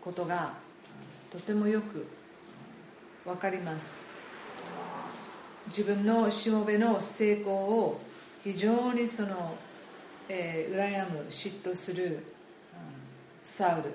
[0.00, 0.54] ことが
[1.30, 2.06] とてもよく
[3.24, 4.02] 分かります。
[5.68, 8.00] 自分のしもべの成功を
[8.42, 9.54] 非常にその、
[10.28, 12.22] えー羨む嫉妬する、
[13.42, 13.90] サウル。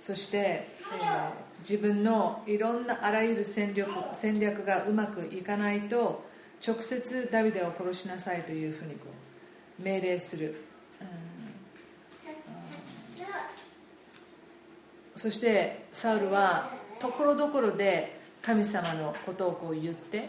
[0.00, 6.22] そして、えー自分のいろんなあらゆる戦略戦略がうまくいかないと
[6.66, 9.06] 直接ダビデを殺しなさいというふうにこ
[9.80, 10.62] う命令する、
[11.00, 11.08] うん。
[15.16, 16.68] そしてサウルは
[16.98, 20.28] ところどころで神様のことをこう言って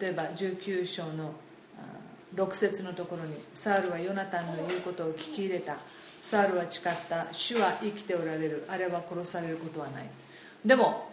[0.00, 1.32] 例えば19章の
[2.34, 5.76] 6節のところにサウルはヨナタンの言うことを聞き入れた。
[6.22, 7.26] サウルは誓った。
[7.32, 8.64] 主は生きておられる。
[8.68, 10.04] あれは殺されることはない。
[10.64, 11.10] でも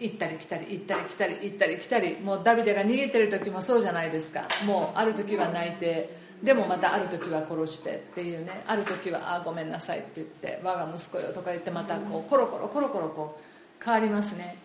[0.00, 4.46] 行ったり来たり行ったり来たり行ったり来たりもうダビデが逃げてる時もそうじゃないですか。
[4.64, 8.62] もうある時は泣いてでもまたある時は殺してっていうね。
[8.66, 14.56] ある時は「あごめんなさい」って言って「我が息子よ」とか言ってまたこうコロコロコロコロこう変わりますね。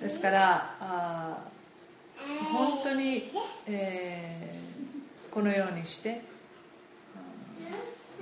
[0.00, 1.38] ですからあ
[2.52, 3.32] 本当に、
[3.66, 4.55] えー
[5.36, 6.22] このようにして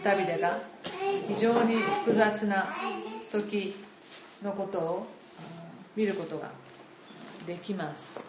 [0.03, 0.59] ダビデが
[1.29, 2.67] 非常に複雑な
[3.31, 3.77] 時
[4.43, 5.07] のことを
[5.95, 6.51] 見ることが
[7.47, 8.27] できます。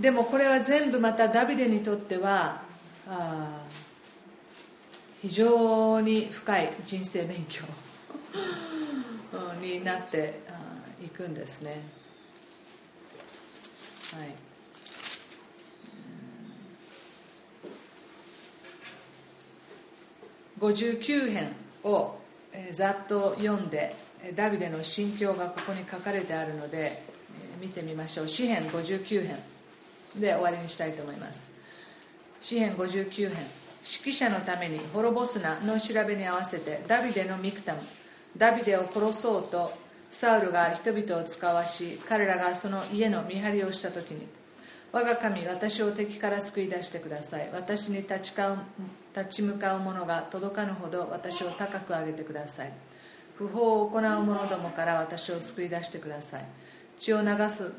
[0.00, 2.62] でもこれは全部またダビデにとっては
[5.22, 7.62] 非常に深い人生勉強
[9.62, 10.40] になって
[11.04, 11.82] いくんですね。
[14.12, 14.43] はい。
[20.58, 21.48] 59編
[21.82, 22.16] を
[22.72, 23.96] ざっと読んで
[24.34, 27.02] ダビデの心境がここに書かれてあるので
[27.60, 28.28] 見てみましょう。
[28.28, 29.38] 詩編59編。
[30.16, 31.52] で終わりにしたいと思います。
[32.40, 33.46] 詩編59編。
[33.84, 37.80] 指揮者のために滅ぼすなの調べに合わせてダビデのミクタム。
[38.36, 39.72] ダビデを殺そうと
[40.10, 44.26] サウルが人々を使わし彼らがその家の見張りをした時に
[44.94, 47.50] 我が神私を敵から救い出してください。
[47.52, 48.58] 私に立ちかう
[49.12, 52.72] 立ち向かう者が届かぬほど私を高く上げてください。
[53.34, 56.44] 不法を行う者どもから私を救い出してください。
[56.96, 57.72] 血を流す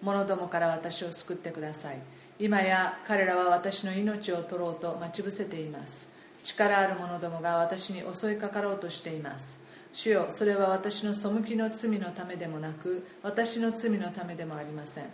[0.00, 1.98] 者どもから私を救ってください。
[2.38, 6.10] 今や彼らは私の命を取ろうと待ち伏せています。
[6.42, 9.60] 力ある者どもが私に襲いかかろうとしています。
[9.92, 15.04] 主よそれは私の背きの罪のためでもなく私の罪のためでもありません。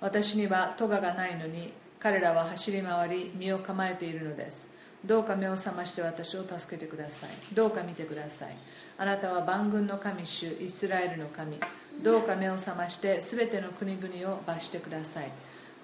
[0.00, 4.70] 私には咎がないのに彼らは走り回り身を構えているのです。
[5.04, 7.54] どうか目を覚まして私を助けてください。
[7.54, 8.56] どうか見てください。
[8.98, 11.58] あなたは万軍の神主イスラエルの神。
[12.02, 15.30] どうか目を覚まして全ての国々を罰してください。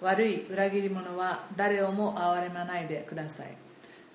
[0.00, 3.56] 悪い裏切り者は誰をも憐れまないでください。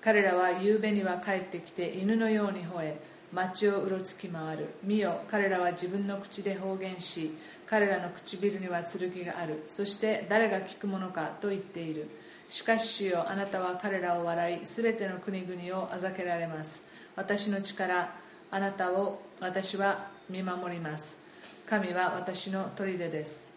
[0.00, 3.00] 彼らは夕べには帰ってきて犬のように吠え
[3.32, 4.68] 街をうろつき回る。
[4.84, 7.34] 見よ彼らは自分の口で方言し
[7.68, 9.64] 彼らの唇には剣がある。
[9.66, 12.08] そして誰が聞くものかと言っている。
[12.48, 16.84] しかし主よあなたは彼らを笑いすべての国々をあざけられます。
[17.14, 18.14] 私の力
[18.50, 21.20] あなたを私は見守ります。
[21.66, 23.48] 神は私の砦です。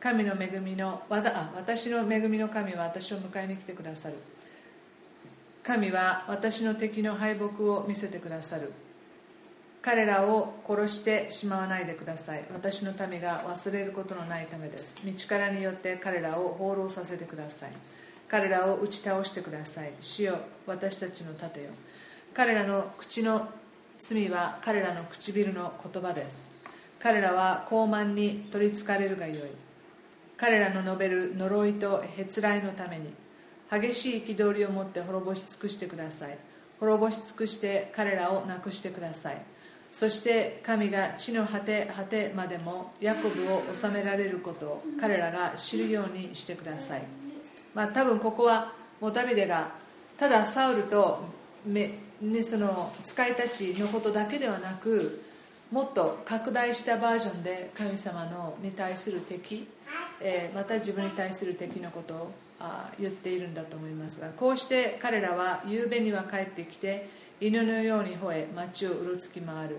[0.00, 4.14] 神の恵みのわたあ私の恵みの神は私を迎えに来てくださる。
[5.62, 8.72] 神は私の敵の敗北を見せてくださる。
[9.80, 12.44] 彼らを殺してしまわないでください。
[12.52, 15.06] 私の民が忘れることのないためです。
[15.06, 17.70] 道からによって彼らを放浪させてください。
[18.28, 19.92] 彼らを打ち倒してください。
[20.00, 21.70] 主よ私たちの盾よ。
[22.34, 23.48] 彼らの口の
[23.98, 26.52] 罪は彼らの唇の言葉です。
[26.98, 29.38] 彼らは傲慢に取りつかれるがよい。
[30.36, 33.14] 彼らの述べる呪いとへつらいのために。
[33.70, 36.38] 激しい憤りを持って滅ぼし尽くしてください。
[36.80, 39.42] 滅ぼし尽くして彼らをなくしてください。
[39.90, 47.02] そして神が地の果て果てまでもヤコブを治められることを彼らが知るようにしてください。
[47.74, 49.70] まあ多分ここはもうダビデが
[50.18, 51.24] ただサウルと
[51.64, 55.22] め、ね、その使いたちのことだけではなく
[55.70, 59.68] もっと拡大したバージョンで神様のに対する敵、
[60.20, 67.08] えーまた自分に対する敵のことをあ言っているんだと思いますがこうして彼らは夕べには帰ってきて
[67.40, 69.76] 犬のように吠え町をうろつき回る。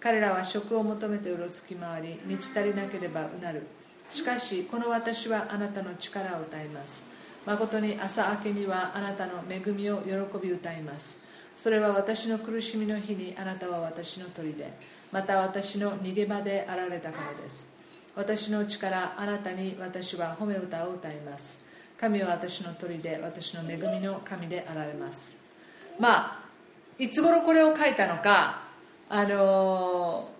[0.00, 3.66] 彼らは食を求めてうろつき回り満ち足りなければうなる。
[4.10, 7.04] しかしこの私はあなたの力を歌います。
[7.44, 10.12] 誠に朝明けにはあなたの恵みを喜
[10.42, 11.24] び歌います。
[11.56, 14.54] それは私の苦しみの日にあなたは私の砦。
[15.10, 17.72] また私の逃げ場であられたからです。
[18.16, 21.58] 私の力あなたに私は褒め歌を歌います。
[21.98, 25.36] 神は私の砦私の恵みの神であられます。
[25.98, 26.41] まあ
[27.02, 28.62] いつ頃これを書いたのか
[29.08, 30.30] あの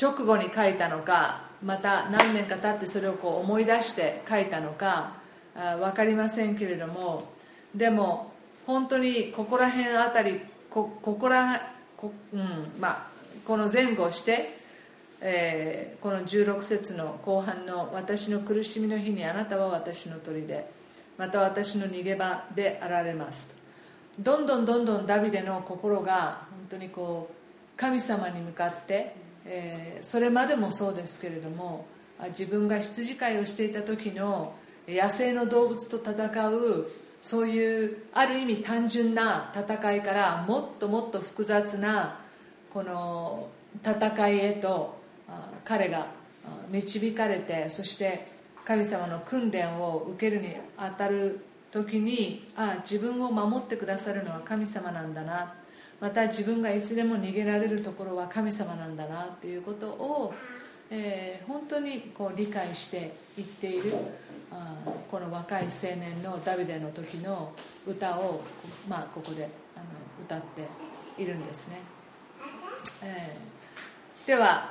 [0.00, 5.16] 直後に書いたのかまた何年か経ってそれをこう思い出して書いたのか
[5.54, 7.30] 分かりませんけれども
[7.74, 8.32] でも
[8.66, 10.40] 本当にここら辺あたり
[10.70, 13.06] ここらこ,、うんまあ、
[13.46, 14.60] この前後して、
[15.20, 20.70] えー、この16節の後半の「私の苦しみの日にあなたは私の鳥で
[21.18, 23.59] また私の逃げ場であられます」と。
[24.20, 31.86] どんどんどんどんダビデの心が本当にこう神様に向かってえー、それまでもそうですけれども
[32.28, 34.54] 自分が羊飼いをしていた時の
[34.86, 36.86] 野生の動物と戦う
[37.22, 42.20] そういうある意味単純な戦いからもっともっと複雑な
[42.72, 43.48] この
[43.84, 44.98] 戦いへと
[45.64, 46.08] 彼が
[46.70, 48.28] 導かれてそして
[48.64, 51.40] 神様の訓練を受けるにあたる
[51.70, 55.54] 時にあ自分を守ってくださるのは神様なんだな。
[56.00, 60.34] また自分がいつでも逃げられるところは神様なんだなということを、
[60.90, 63.92] えー、本当にこう理解していっている
[64.50, 64.74] あ
[65.10, 67.52] この若い青年のダビデの時の
[67.86, 68.42] 歌を、
[68.88, 69.84] まあ、ここであの
[70.24, 71.80] 歌っているんですね、
[73.04, 74.70] えー、では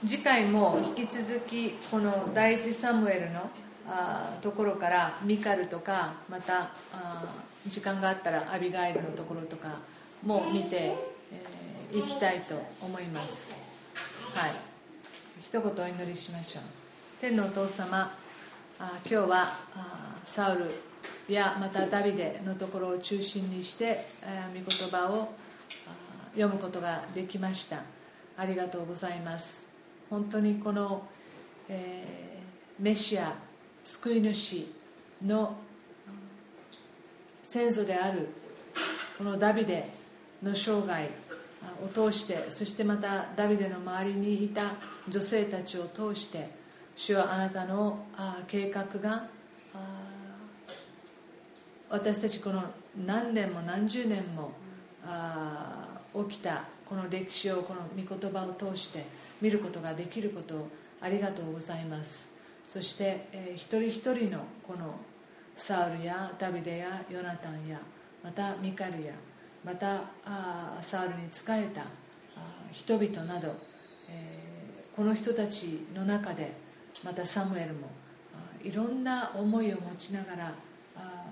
[0.00, 3.50] 次回も引き続きこの第一サムエルの
[3.88, 7.24] あところからミカルとかまたあ
[7.66, 9.78] 時間があったらアビガイルのところとか
[10.24, 13.54] も見てい、えー、きたいと思います。
[14.34, 14.54] はい。
[15.40, 16.62] 一言お祈りしましょう。
[17.20, 18.14] 天のお父様
[18.78, 19.42] あ今日は
[19.76, 25.32] あサウルやまたダビデのところを中心にして、えー、御言葉を
[26.34, 27.82] 読むことができました。
[28.36, 29.68] ありがとうございます。
[30.08, 31.06] 本当にこの、
[31.68, 33.32] えー、メシア
[33.84, 34.66] 救い主
[35.24, 35.56] の
[37.44, 38.28] 先祖である
[39.18, 39.88] このダビデ
[40.42, 41.08] の生涯
[41.84, 44.62] を通してそしてまたダビデの周りにいた
[45.08, 46.48] 女性たちを通して
[46.96, 48.04] 主はあなたの
[48.46, 49.24] 計画が
[51.88, 52.62] 私たちこの
[53.04, 54.52] 何年も何十年も
[56.28, 59.04] 起きたこの歴史をこの御言葉を通して
[59.40, 60.68] 見ることができることを
[61.00, 62.31] ありがとうございます。
[62.66, 64.94] そして、えー、一人一人のこの
[65.56, 67.78] サウルやダビデやヨナタンや
[68.22, 69.12] またミカルや
[69.64, 71.84] またあサウルに仕えた
[72.70, 73.54] 人々など、
[74.08, 76.52] えー、この人たちの中で
[77.04, 77.88] またサムエルも
[78.62, 80.54] いろんな思いを持ちながら
[80.96, 81.24] あ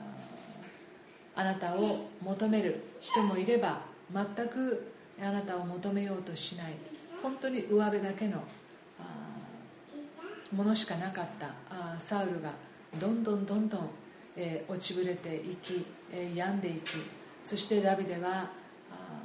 [1.36, 3.80] あなたを求める人もいれば
[4.12, 4.92] 全く
[5.22, 6.74] あなたを求めようとしない。
[7.22, 8.42] 本当に上辺だけの
[10.52, 11.48] ものしかなかった。
[11.70, 12.52] あサウルが
[12.98, 13.90] どんどんどんどん、
[14.36, 16.94] えー、落ちぶれていき、えー、病んでいき。
[17.42, 18.50] そしてダビデは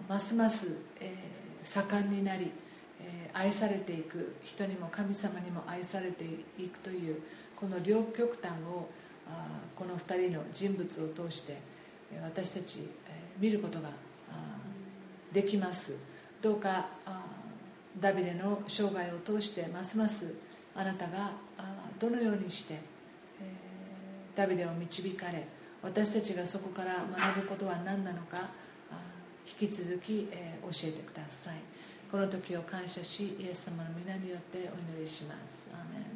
[0.07, 2.51] ますます、えー、盛んになり、
[3.01, 4.35] え、愛されていく。
[4.43, 6.23] 人にも神様にも愛されて
[6.57, 7.21] いくという
[7.55, 8.87] この両極端を
[9.27, 11.57] あこの2人の人物を通して
[12.23, 13.89] 私たち、え、見ることが
[15.33, 15.97] できます。
[16.41, 16.85] どうか
[17.99, 20.35] ダビデの生涯を通してますます
[20.75, 21.31] あなたが
[21.99, 22.79] どのようにして、え
[24.35, 25.47] ダビデを導かれ
[25.81, 28.49] 私たちがそこから学ぶことは何なのか
[29.59, 31.55] 引き続き、え教えてください。
[32.11, 35.69] この時を感謝しイエス様の皆によってお祈りします。
[35.73, 36.14] アメン。